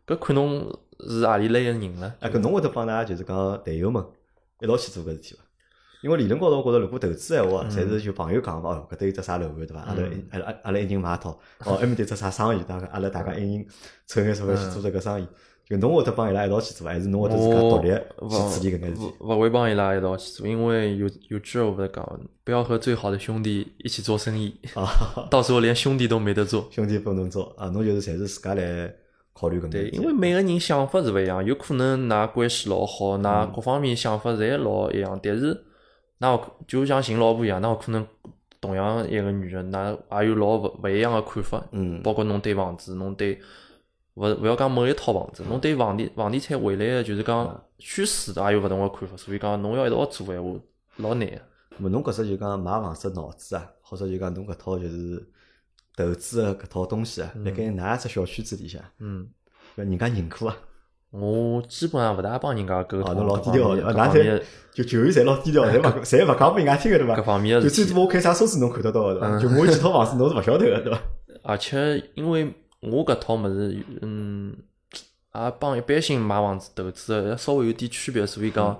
[0.06, 0.60] 搿看侬
[1.08, 2.14] 是何里类个人了。
[2.20, 4.04] 啊，搿侬会得帮㑚就是讲队友们
[4.60, 5.41] 一道去做搿事体伐？
[6.02, 9.80] 因为理论高头，我觉着如果投资闲话，侪是就朋友讲嘛，哦，搿搭有只啥楼盘对伐？
[9.80, 13.66] 阿拉嗯阿拉阿拉一人买一套，哦，埃面搭有只啥生意，大家阿拉大家一人
[14.06, 15.26] 凑眼钞票去做这个生意。
[15.64, 19.14] 就侬会得帮伊拉一道去做，还是侬会得自家独立我去处理搿眼事体？
[19.20, 24.84] 勿勿会帮伊拉一道去做，因为有有句话勿是讲，不要和最好的兄弟一起做生意，啊，
[25.30, 26.68] 到时候连兄弟都没得做。
[26.70, 28.92] 兄弟不能做啊，侬就是侪是自家来
[29.32, 35.58] 考虑对，因为每个人想法是勿一样，有可能㑚关系老好，嗯㑚各方面想法侪老一样，但是
[36.22, 38.06] 㑚有就像寻老婆一样，那我可能
[38.60, 43.40] 同样一个女人，那也有老勿勿一样个看法，嗯，包括侬对房子，侬对
[44.14, 47.24] 勿勿要讲某一套房子，侬对房地房地产未来个就是嗯。
[47.24, 50.60] 讲趋势也有勿同个看法，所以讲侬要一道做闲话
[50.98, 51.28] 老难。
[51.28, 51.88] 个。
[51.88, 55.28] 侬搿只就讲买房子脑子啊，或者就讲侬搿套就是
[55.96, 59.28] 投资个搿套东西啊，辣盖㑚只小区子里向，嗯，
[59.76, 60.56] 搿人家认可啊。
[61.12, 64.42] 我基本上勿大帮人家沟哦，通，侬老低调的，啊，㑚面各方面侪
[64.72, 67.16] 就球员侪老低调的，侪勿侪勿讲拨人家听个对伐？
[67.16, 67.84] 各方面就个事体。
[67.84, 69.38] 最多我开啥车子侬看得到个对伐？
[69.38, 71.00] 就我有几套房子侬是勿晓得个对伐？
[71.42, 72.50] 而且因为
[72.80, 74.56] 我搿套物事，嗯，
[75.34, 78.74] 也帮一般性买房子投资个稍微有点区别，所以讲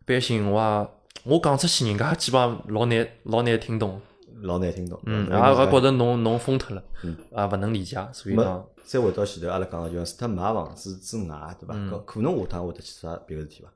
[0.00, 0.88] 一般性我也
[1.24, 4.00] 我讲出去，人家基本上老难老难听懂，
[4.42, 5.00] 老难听懂。
[5.06, 11.74] 嗯，对也也觉着侬侬疯脱了嗯，也勿能理解，所以讲，再回到前头阿拉讲个，就除脱买房子之外，对伐？
[11.74, 13.68] 嗯搿可能下趟会得去做啥别个事体伐？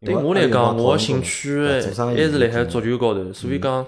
[0.00, 3.86] 对我来讲，我个兴兴趣还是辣海嗯足球高头，所以讲，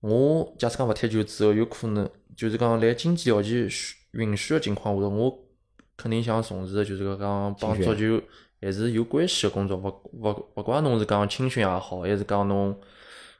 [0.00, 5.38] 我假使讲勿踢球之后，有可能就是讲辣经济条件许允许个情况下头，我
[5.96, 8.20] 肯定想从事个就是讲帮足球
[8.60, 12.74] 还是有关系个工作，勿勿勿怪侬是讲青训也好，还是讲侬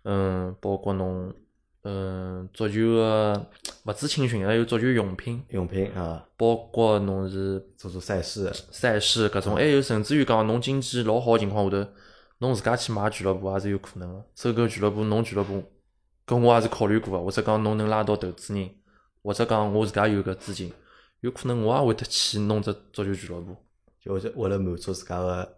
[0.04, 1.34] 嗯，包括侬
[1.82, 3.46] 嗯足球个
[3.84, 11.90] 勿止青训，还有足球用品，用品啊，包括侬是做做赛事，赛事搿种，还有甚至于讲侬经济老好个情况下头，
[12.38, 14.24] 侬自家去买俱乐部也是有可能个。
[14.34, 15.62] 收购俱乐部，侬俱乐部，
[16.26, 18.70] 搿我也是考虑过个，或者讲侬能拉到投资人，
[19.22, 20.72] 或者讲我自家有搿资金，
[21.20, 23.56] 有可能我也会得去弄只足球俱乐部。
[24.00, 25.56] 就为为了满足自家个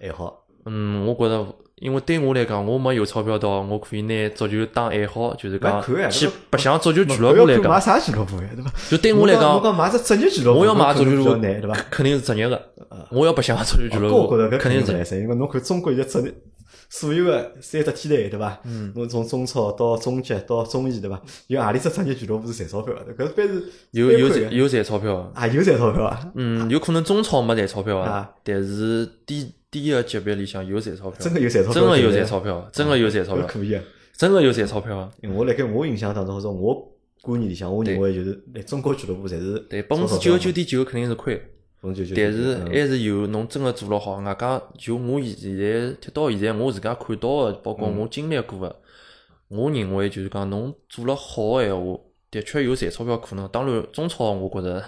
[0.00, 0.46] 爱好。
[0.66, 8.70] 嗯，我觉着，因为对我来讲，我没有钞票到，我可以拿足球当爱好，就是讲去白相足球俱乐部来讲，买啥俱乐部呀，对伐？
[8.90, 11.74] 就对我来讲，讲我，讲买只职业俱乐部，我要买足球俱乐部对伐？
[11.90, 12.60] 肯定是职业个，
[13.10, 16.34] 我要白相足球俱乐部我觉肯定是是来噻，因为侬看中国现在职业
[16.92, 18.58] 所有个三只梯队，对伐？
[18.64, 21.20] 嗯，侬从中超到中甲到中乙，对伐？
[21.46, 23.14] 有何里只职业俱乐部是赚钞票的？
[23.14, 26.20] 搿是反是有有赚有赚钞票啊，啊，有赚钞票啊！
[26.34, 33.82] 嗯，有可能中超没赚钞票啊，但是低低个级别里向有赚钞票，真个有赚钞票，真个有赚钞票，真个有赚钞票，可以啊，
[34.16, 35.12] 真个有赚钞票啊！
[35.34, 36.92] 我辣盖我印象当中，或者我
[37.22, 41.40] 观念里向，我认为就是来中国俱乐部侪是对百分之九十九点九肯定是亏。
[41.82, 48.76] 但是还是有侬真个做了好，外加就我现在踢到现在，我自家看到个，包括我经历过个，
[49.48, 51.98] 我认为就是讲侬做了好个闲话，
[52.30, 53.48] 的确有赚钞票可能。
[53.48, 54.84] 当然，中超我觉着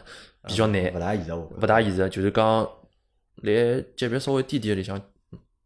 [0.47, 2.07] 比较难，勿大现实，勿大现实。
[2.11, 2.69] 就是讲，
[3.37, 5.01] 来级别稍微低点个里向，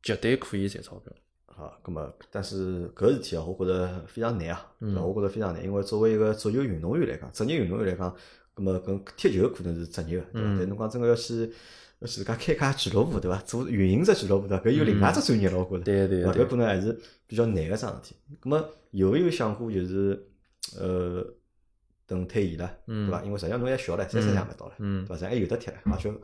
[0.02, 1.12] 绝对可以赚钞票。
[1.46, 8.14] 好，咁么，但是搿事体啊，我觉着非常难啊，我觉着非常难，因为作为一个足球运动员来讲，职业运动员来讲。
[8.54, 10.56] 咁么，跟踢球可能是职业个，对伐？
[10.58, 11.42] 但侬讲真个要去
[11.98, 13.36] 要去自家开家俱乐部，对伐？
[13.42, 14.64] 做运营只俱乐部，对伐？
[14.64, 15.84] 搿有另外只专业了，我觉着。
[15.84, 16.32] 对对对。
[16.32, 18.16] 搿可能还是比较难个桩事体。
[18.40, 20.26] 咁么有没有想过就是，
[20.78, 21.22] 呃，
[22.06, 23.22] 等退役了，对伐？
[23.24, 25.14] 因为实际上侬还小唻，三十岁还没到唻，对伐？
[25.16, 26.14] 实际上还有得踢唻，而且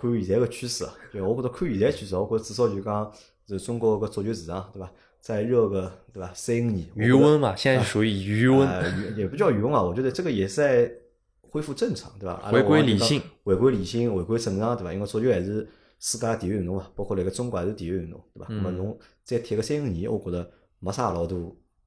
[0.00, 3.12] 看现在个趋势啊，就我觉着看现在趋势，我觉着至少就讲，
[3.48, 4.90] 是中国个足球市场，对伐？
[5.20, 6.30] 再热个，对伐？
[6.34, 6.86] 三五年。
[6.94, 8.68] 余温嘛，现在属于余温。
[9.16, 10.92] 也不叫余温啊，我觉得这个也是在。
[11.50, 12.36] 恢复正常，对伐？
[12.50, 14.92] 回归理性，回归理性，回归正常，对伐？
[14.92, 15.66] 因为足球还是
[15.98, 18.46] 世界第一运动嘛，包括辣盖中国还是第一运动，对伐？
[18.50, 20.46] 那么侬再踢个三五年，我觉着
[20.78, 21.34] 没啥老大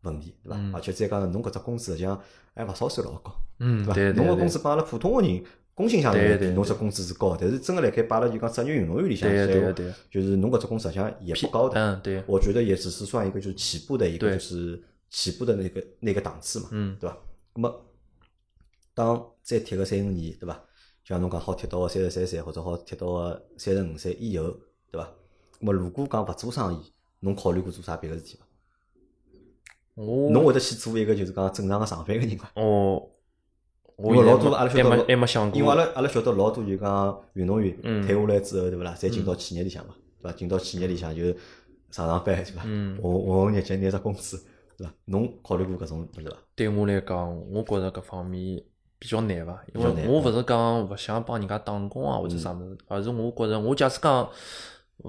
[0.02, 0.60] 问题，对伐？
[0.74, 2.20] 而且再讲侬搿只工资实际上
[2.56, 4.18] 还勿少算老高，嗯，对伐？
[4.18, 5.44] 侬个工资帮阿拉普通个人
[5.74, 17.18] 工薪相对，侬只工资是高，但是真个辣盖摆辣就讲职业运动员里向，对对就是侬搿只工资实际上也不高的，嗯，对，我觉得也只是算一个就是起步的一个就是起步的那个那个档次嘛，嗯，对伐？
[17.56, 17.86] 那么
[18.94, 20.62] 当再踢个三五年，对伐？
[21.04, 24.52] 像侬讲好踢到个三十三岁，或者好踢到个三十五岁以后，
[24.92, 25.10] 对伐？
[25.60, 28.46] 那么如果讲勿做生意，侬考虑过做啥别个事体伐？
[29.96, 32.52] 我侬会得去做一个就是讲正常个上班个人伐？
[32.56, 33.10] 哦，
[34.04, 35.58] 因为老多阿拉晓得，还没想过。
[35.60, 37.76] 因为阿拉阿拉晓得老多就讲运动员
[38.06, 38.96] 退下来之后，对勿啦？
[38.98, 40.38] 再进到企业里向嘛，对伐？
[40.38, 41.24] 进到企业里向就
[41.92, 42.62] 上上班，对伐？
[42.64, 44.44] 混混日脚拿只工资，
[44.78, 44.94] 对伐？
[45.06, 46.36] 侬考虑过搿种物事伐？
[46.56, 48.64] 对我来讲，我觉着搿方面。
[49.04, 49.60] 比较难伐？
[49.74, 54.30] 因为我勿是讲勿想帮人家打工啊，或者啥物事，而是我觉着，我假使讲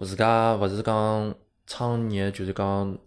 [0.00, 1.34] 自家勿是讲
[1.66, 2.98] 创业，就是讲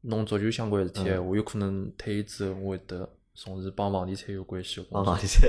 [0.00, 5.14] 弄足球相关事体，我有可能退役之后，我会得从事帮房地产有关系的工作。
[5.14, 5.48] 房地产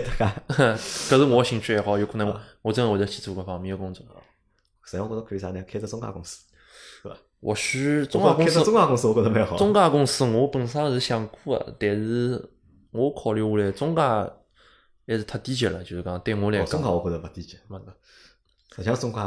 [0.77, 4.05] 搿是我兴趣爱好，有可能我真会得去做搿方面的工作。
[4.83, 5.63] 实际上，我觉着可以啥呢？
[5.67, 6.45] 开只中介公司，
[7.01, 7.15] 是伐？
[7.41, 9.57] 或许中介公司，中介公司我觉着蛮好。
[9.57, 12.51] 中介公司我本身是想过的，但是
[12.91, 14.01] 我考虑下来，中介。
[15.07, 17.57] 还是太低级了，就是讲对我来讲，中介我觉着勿低级。
[18.73, 19.19] 实际上中介，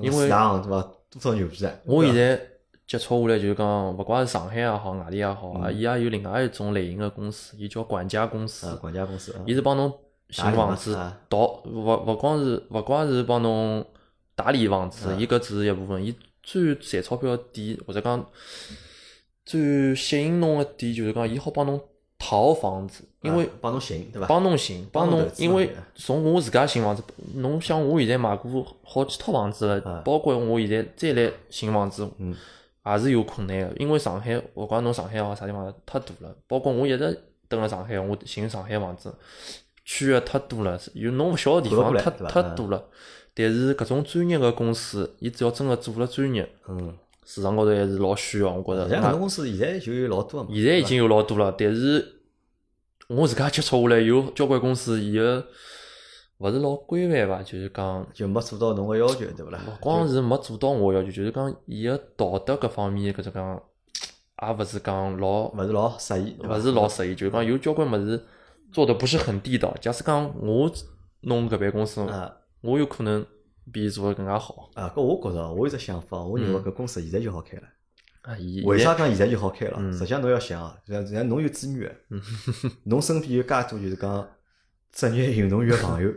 [0.00, 0.80] 因为市场对伐？
[1.10, 1.74] 多少牛逼啊！
[1.84, 2.36] 我现在
[2.92, 8.76] 接触下来，就是讲，勿管是上海也好，外地也好啊，伊也有另外一种类型个公司，伊叫管家公司。
[8.76, 9.34] 管家公司。
[9.46, 9.90] 伊是帮侬
[10.28, 10.94] 寻房子，
[11.26, 13.82] 倒勿勿光是勿光是帮侬
[14.34, 16.04] 打理房子，伊搿只是一部分。
[16.04, 18.26] 伊最赚钞票个点，或者讲
[19.46, 21.80] 最吸引侬个点，就是讲伊好帮侬。
[22.18, 24.28] 套房子，因为帮侬寻对伐？
[24.28, 27.02] 帮侬寻，帮侬，因为从我自家寻房子，
[27.34, 32.08] 侬想我现在买过好几套房子了，包括我现在再来寻房子，
[32.84, 33.74] 也是有困难个。
[33.76, 36.34] 因为上海，勿管侬上海好啥地方，太大了。
[36.46, 39.14] 包括我一直蹲辣上海，我寻上海房子，
[39.84, 42.84] 区域太多了，有侬勿晓得地方太太多了。
[43.34, 46.96] 但是搿种专业个公司，伊只要真个做了专业，嗯。
[47.24, 48.90] 市场高头还是老需要，我觉着。
[48.90, 52.16] 像搿种公司现在就有老多现在已经有老多了，但是
[53.06, 55.46] 我自家接触下来，有交关公司伊个
[56.42, 57.42] 勿是老规范伐？
[57.42, 59.60] 就是讲就没做到侬个要求，对勿啦？
[59.66, 63.62] 勿光是没做到我要求，就是讲伊个道德搿方面，搿只讲
[64.42, 68.22] 也勿是讲老勿是老适宜，勿是老适宜，就是讲有交关物事
[68.72, 69.72] 做的不是很地道。
[69.80, 70.70] 假使讲我
[71.20, 72.06] 弄搿办公司，
[72.60, 73.24] 我有可能。
[73.72, 74.92] 比做的更加好啊！
[74.92, 77.62] 搿我觉着，我有只想法，我认为搿公司现在就好开了。
[78.22, 79.78] 啊，为啥讲现在就好开了？
[79.92, 81.96] 实际上侬要想，像像侬有资源，
[82.82, 84.28] 侬身边有介多就是讲
[84.90, 86.10] 职业运动员朋友，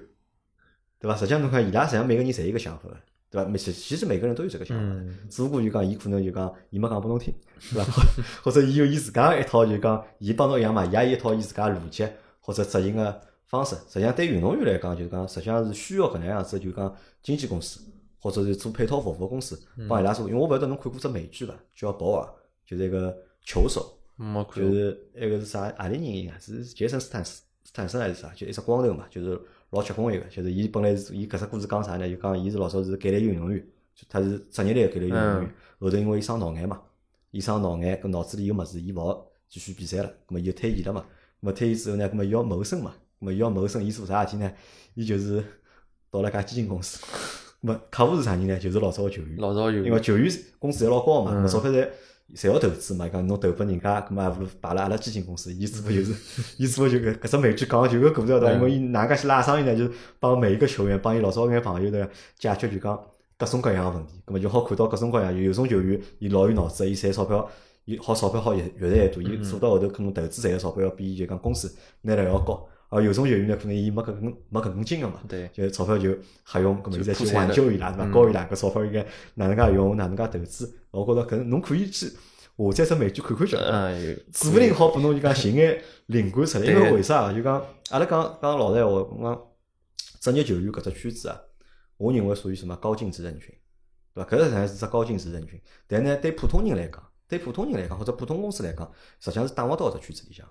[1.06, 1.18] 对伐？
[1.18, 2.98] 实际上侬看伊拉实际上每个人侪有个想法个，
[3.30, 3.58] 对伐？
[3.58, 4.84] 其其实每个人都有这个想法，
[5.30, 7.34] 只不过就讲伊可能就讲伊没讲拨侬听，
[7.74, 8.04] 对伐？
[8.44, 12.08] 或者伊有伊自家一套就讲，伊帮侬一样嘛，伊也有一套伊自家逻辑
[12.40, 13.76] 或者执行个方式。
[13.88, 16.96] 实际上对运动员来讲，就是讲实际上是需要搿能样子，就讲。
[17.26, 17.80] 经纪公司，
[18.20, 20.28] 或者是做配套服务公司，帮伊拉做。
[20.30, 21.56] 因为我勿晓得侬看过只美剧伐？
[21.76, 22.24] 叫《保尔》，
[22.70, 23.98] 就是一个球手，
[24.62, 25.62] 就是那个是啥？
[25.78, 28.32] 阿里人应该是杰森斯坦斯斯坦森还是啥？
[28.36, 29.42] 就一只光头嘛，就是
[29.72, 30.26] 老结棍一个。
[30.26, 32.10] 就是伊本来是伊搿只故事讲啥呢？
[32.10, 33.66] 就讲伊是老早是橄榄球运动员，
[34.10, 35.52] 他是职业类橄榄球运动员。
[35.80, 36.82] 后头因为伊伤脑癌嘛，
[37.32, 41.02] 伊伤脑癌，搿脑子里有物事，伊勿好继续比赛了，葛末伊就退役了嘛。
[41.02, 41.08] 葛
[41.42, 44.52] 末退役之后呢，葛末伊要谋生嘛，葛末伊要谋生，伊做啥事体呢？
[44.94, 45.44] 伊就是
[46.10, 47.04] 到了家基金公司。
[47.62, 48.58] 葛末客户是啥人呢？
[48.58, 51.90] 就是老早个球员，老早球员因为球员工资侪老高嘛，葛末钞票侪
[52.34, 55.54] 侪要投资嘛，讲侬投拨人家，搿么还勿如摆辣阿拉基金公司。
[55.54, 56.14] 伊只不过就是，
[56.58, 58.52] 伊只不过就搿搿只美剧讲个就搿故事对伐？
[58.54, 59.76] 因为伊哪能介去拉生意呢？
[59.76, 62.08] 就是帮每一个球员，帮伊老早眼朋友呢
[62.40, 63.00] 解决就讲
[63.38, 67.48] 各种各样个问题，搿么就好看到各种各样有有种球员，伊老有脑子，伊赚钞票，
[67.86, 72.68] 伊好钞票好越越赚越多，伊做到后头可能投资赚个钞票要比伊就讲公司拿了要高。
[72.90, 76.16] 而有种球员呢，可能伊没搿根没搿根筋个嘛，对，就钞票就
[76.46, 78.06] 瞎用，葛末现在去挽救伊拉，对伐？
[78.06, 80.78] 嗯教伊拉搿钞票应该哪能介用，哪能介投资。
[80.92, 83.90] 我觉着搿侬可以去下载只美剧看看晓得伐。
[83.90, 87.34] 嗯，有指不定好拨侬就讲寻眼灵感出来， 因为为啥啊？
[87.34, 89.42] 就讲阿拉讲讲老实闲话，我讲
[90.22, 91.42] 职业球员搿只圈子啊，
[91.98, 93.54] 我认为属于什么高净值人群，
[94.14, 94.30] 对伐？
[94.30, 100.48] 搿实际上是只高净值人群，但呢，对普通人来讲，对普通人来讲，或者普通公司来讲，实际上是打勿到搿只圈子里向，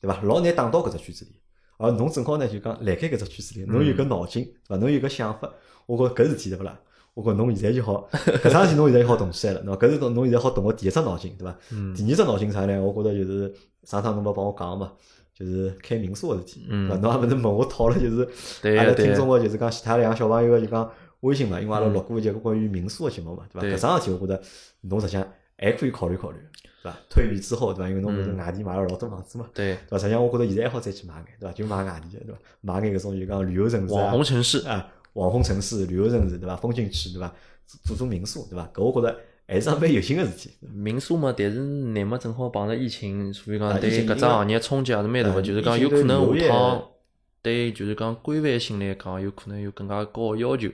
[0.00, 0.20] 对伐？
[0.22, 1.40] 老难打到搿只圈子里。
[1.78, 4.76] 而侬正好呢，就讲辣盖搿只圈子里，侬有搿脑筋，对伐？
[4.76, 5.50] 侬有搿想法，
[5.86, 6.78] 我觉着搿事体对勿啦？
[7.14, 9.76] 我觉着侬现在就好，搿桩事体侬现在就好动起来了， 对伐？
[9.86, 11.58] 搿是侬侬现在好动个第一只脑筋，对伐？
[11.72, 12.80] 嗯第二只脑筋啥呢？
[12.82, 13.52] 我觉着就是
[13.84, 14.92] 上趟侬勿帮我讲嘛，
[15.34, 17.02] 就是开民宿个事体，嗯对伐？
[17.02, 18.22] 侬也勿是问我讨了，就是
[18.76, 23.60] 阿拉听众个就是讲其他两个小朋友个就讲微信嘛，因为阿拉嗯录过一节关于民宿个节目嘛，对伐？
[23.60, 24.42] 对搿桩事体我觉着
[24.82, 25.26] 侬实际上
[25.58, 26.38] 还可以考虑考虑，
[26.86, 26.98] 对伐？
[27.10, 27.88] 退役之后，对伐？
[27.88, 29.98] 因为侬勿是嗯外地买了老多房子嘛，对，对伐？
[29.98, 31.52] 实际上我觉着现在还好再去买眼，对伐？
[31.52, 32.38] 就买外地个，对伐？
[32.60, 36.56] 买眼搿种就讲旅游城市啊网红城市，啊，网红城市、旅游城市，对伐？
[36.56, 37.34] 风景区，对伐？
[37.66, 38.70] 做做做民宿，对伐？
[38.72, 39.18] 搿我觉着
[39.48, 40.50] 还是桩蛮有心个事体。
[40.60, 46.82] 民宿嘛，但是乃末正好碰着疫情，所以啊讲对搿只行业冲击也是蛮大啊个，就是讲有可能下趟
[47.42, 50.68] 对就是讲规范性来讲，有可能有更加高个要求，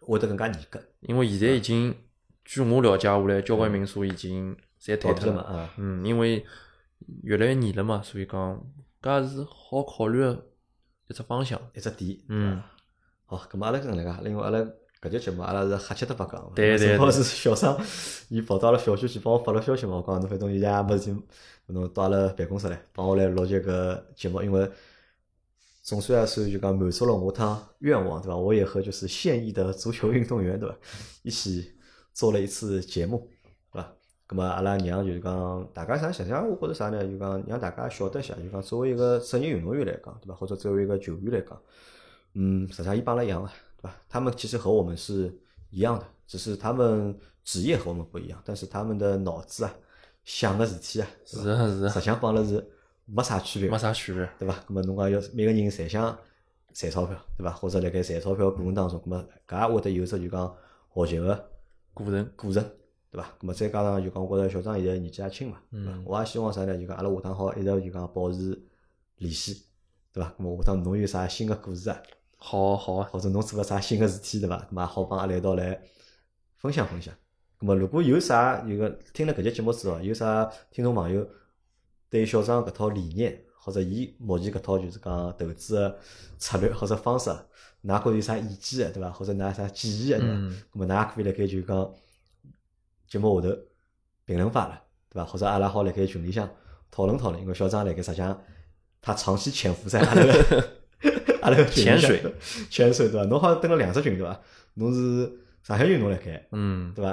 [0.00, 1.94] 会得更加严格，因为现在已经
[2.44, 4.56] 据我了解下来，交关民宿已经
[4.86, 5.74] 侪倒闭了嘛退脱了，啊。
[5.78, 6.46] 嗯，因为
[7.22, 8.64] 越来越严了嘛，所以讲
[9.02, 10.46] 搿也是好考虑个
[11.08, 11.60] 一只方向。
[11.74, 12.18] 一只点。
[12.28, 12.72] 嗯啊，
[13.26, 14.58] 好，咁么阿拉搿能介，另外阿拉
[15.00, 16.52] 搿节节目阿拉是瞎七搭八讲。
[16.54, 17.78] 对对正好是小张，
[18.28, 21.22] 伊跑到了小区去帮我发了消息嘛，我讲侬反正现在也没事体，
[21.66, 24.68] 侬到阿拉办公室来帮我来录这个节目，因为
[25.82, 28.36] 总算也算就讲满足了我趟愿望，对伐？
[28.36, 30.74] 我也和就是现役的足球运动员，对伐？
[31.22, 31.72] 一起
[32.12, 33.30] 做了一次节目，
[33.70, 33.92] 对伐？
[34.28, 37.00] 咁么阿拉娘就是讲大家啥实际上我觉着啥呢？
[37.06, 40.34] 就讲让大家晓得一下，就讲作为一个职业运动员来讲，对伐？
[40.34, 41.60] 或者作为一个球员来讲，
[42.34, 43.48] 嗯，实际上伊帮阿拉一样的，
[43.80, 43.94] 对伐？
[44.08, 45.32] 他们其实和我们是
[45.70, 49.72] 一样的，只是他们职业和我们不一样，但是他们的脑子啊，
[50.24, 52.68] 想的事体啊，是啊是啊实际上帮阿拉是
[53.04, 54.28] 没啥区别没，啥区别。
[54.40, 54.54] 对伐？
[54.68, 56.18] 咁么侬讲要每个人侪想
[56.72, 57.52] 赚钞票，对伐？
[57.52, 60.52] 或者辣盖赚钞票过程当中，咁么搿也会得有只就讲
[60.92, 61.48] 学习个
[61.94, 62.68] 过程过程，
[63.16, 63.28] 对伐？
[63.40, 66.02] 咁么再加上就讲，我觉着小张现在年纪也轻嘛，嗯？
[66.04, 66.76] 我也希望啥呢？
[66.76, 68.62] 就讲阿拉下趟好一直就讲保持
[69.16, 69.62] 联系，
[70.12, 70.34] 对伐？
[70.38, 71.98] 咁么下趟侬有啥新个故事啊？
[72.36, 74.58] 好好啊，或者侬做了啥新个事体，对伐？
[74.70, 75.80] 咁么也好帮阿拉一道来
[76.56, 77.14] 分享分享。
[77.58, 81.26] 咁么如果有啥有个听了搿节节目之后，有啥听众朋友
[82.10, 85.98] 对小张搿套理念，或者伊目前搿套就是讲投资个
[86.36, 87.30] 策略或者方式，
[87.82, 89.10] 㑚觉着有啥意见个，对伐？
[89.10, 90.34] 或者㑚有啥建议个，对伐？
[90.34, 91.94] 嗯咁么㑚也可以辣盖就讲
[93.08, 93.54] 节目下头
[94.24, 95.24] 评论发了，对伐？
[95.24, 96.48] 或者阿拉好辣盖群里向
[96.90, 98.40] 讨论讨论，因为小张辣盖实际上
[99.00, 100.68] 他长期潜伏在阿拉个
[101.42, 102.22] 阿拉个潜水，
[102.70, 103.26] 潜水对伐？
[103.28, 104.40] 侬好像登了两只群对伐？
[104.74, 105.30] 侬是
[105.62, 107.10] 上海群侬辣盖嗯，对伐？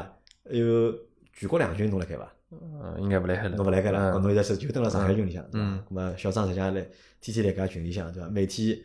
[0.49, 0.93] 还有
[1.33, 2.31] 全国两群侬辣盖伐？
[2.51, 5.83] 嗯应该勿辣海了，侬勿辣盖了，嗯侬现在是就登了上海群里向，嗯？
[5.89, 6.81] 咁么小张实际上来
[7.19, 8.29] 天天辣盖群里向对伐？
[8.29, 8.79] 每天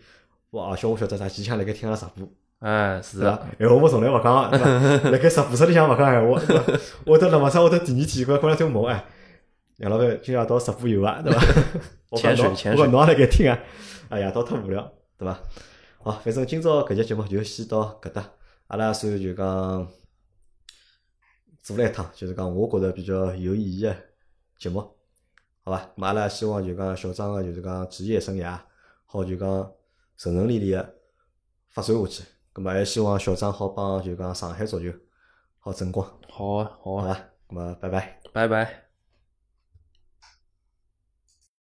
[0.51, 2.27] 我而且我晓得啥，几腔辣盖听阿拉直播。
[2.61, 3.47] 哎，是对伐的，？
[3.59, 4.67] 闲话我从来勿讲，对伐？
[5.11, 6.41] 辣盖直播室里向勿讲闲话？
[7.07, 9.05] 我得辣马上我得第二天，过过两天问哎，
[9.77, 11.23] 杨老板今夜到直播有伐？
[11.23, 11.41] 对伐？
[12.19, 13.59] 潜水潜水我也辣盖听啊，
[14.09, 15.39] 哎夜到忒无聊，对伐？
[16.03, 18.25] 好，反正今朝搿节节目就先到搿搭，
[18.67, 19.89] 阿拉算就讲
[21.63, 23.95] 做了一趟，就是讲我觉着比较有意义个
[24.59, 24.81] 节目，
[25.63, 25.91] 好伐？
[25.97, 28.59] 咁阿拉希望就讲小张个就是讲职业生涯
[29.07, 29.49] 好就讲
[30.17, 30.95] 顺顺利利个
[31.71, 32.25] 发展下去。
[32.59, 34.93] 咁么还希望小张好帮就讲上海足球
[35.61, 37.25] 好争光，好啊，好啊，好吧？
[37.49, 38.21] 咁么拜拜。
[38.33, 38.88] 拜拜。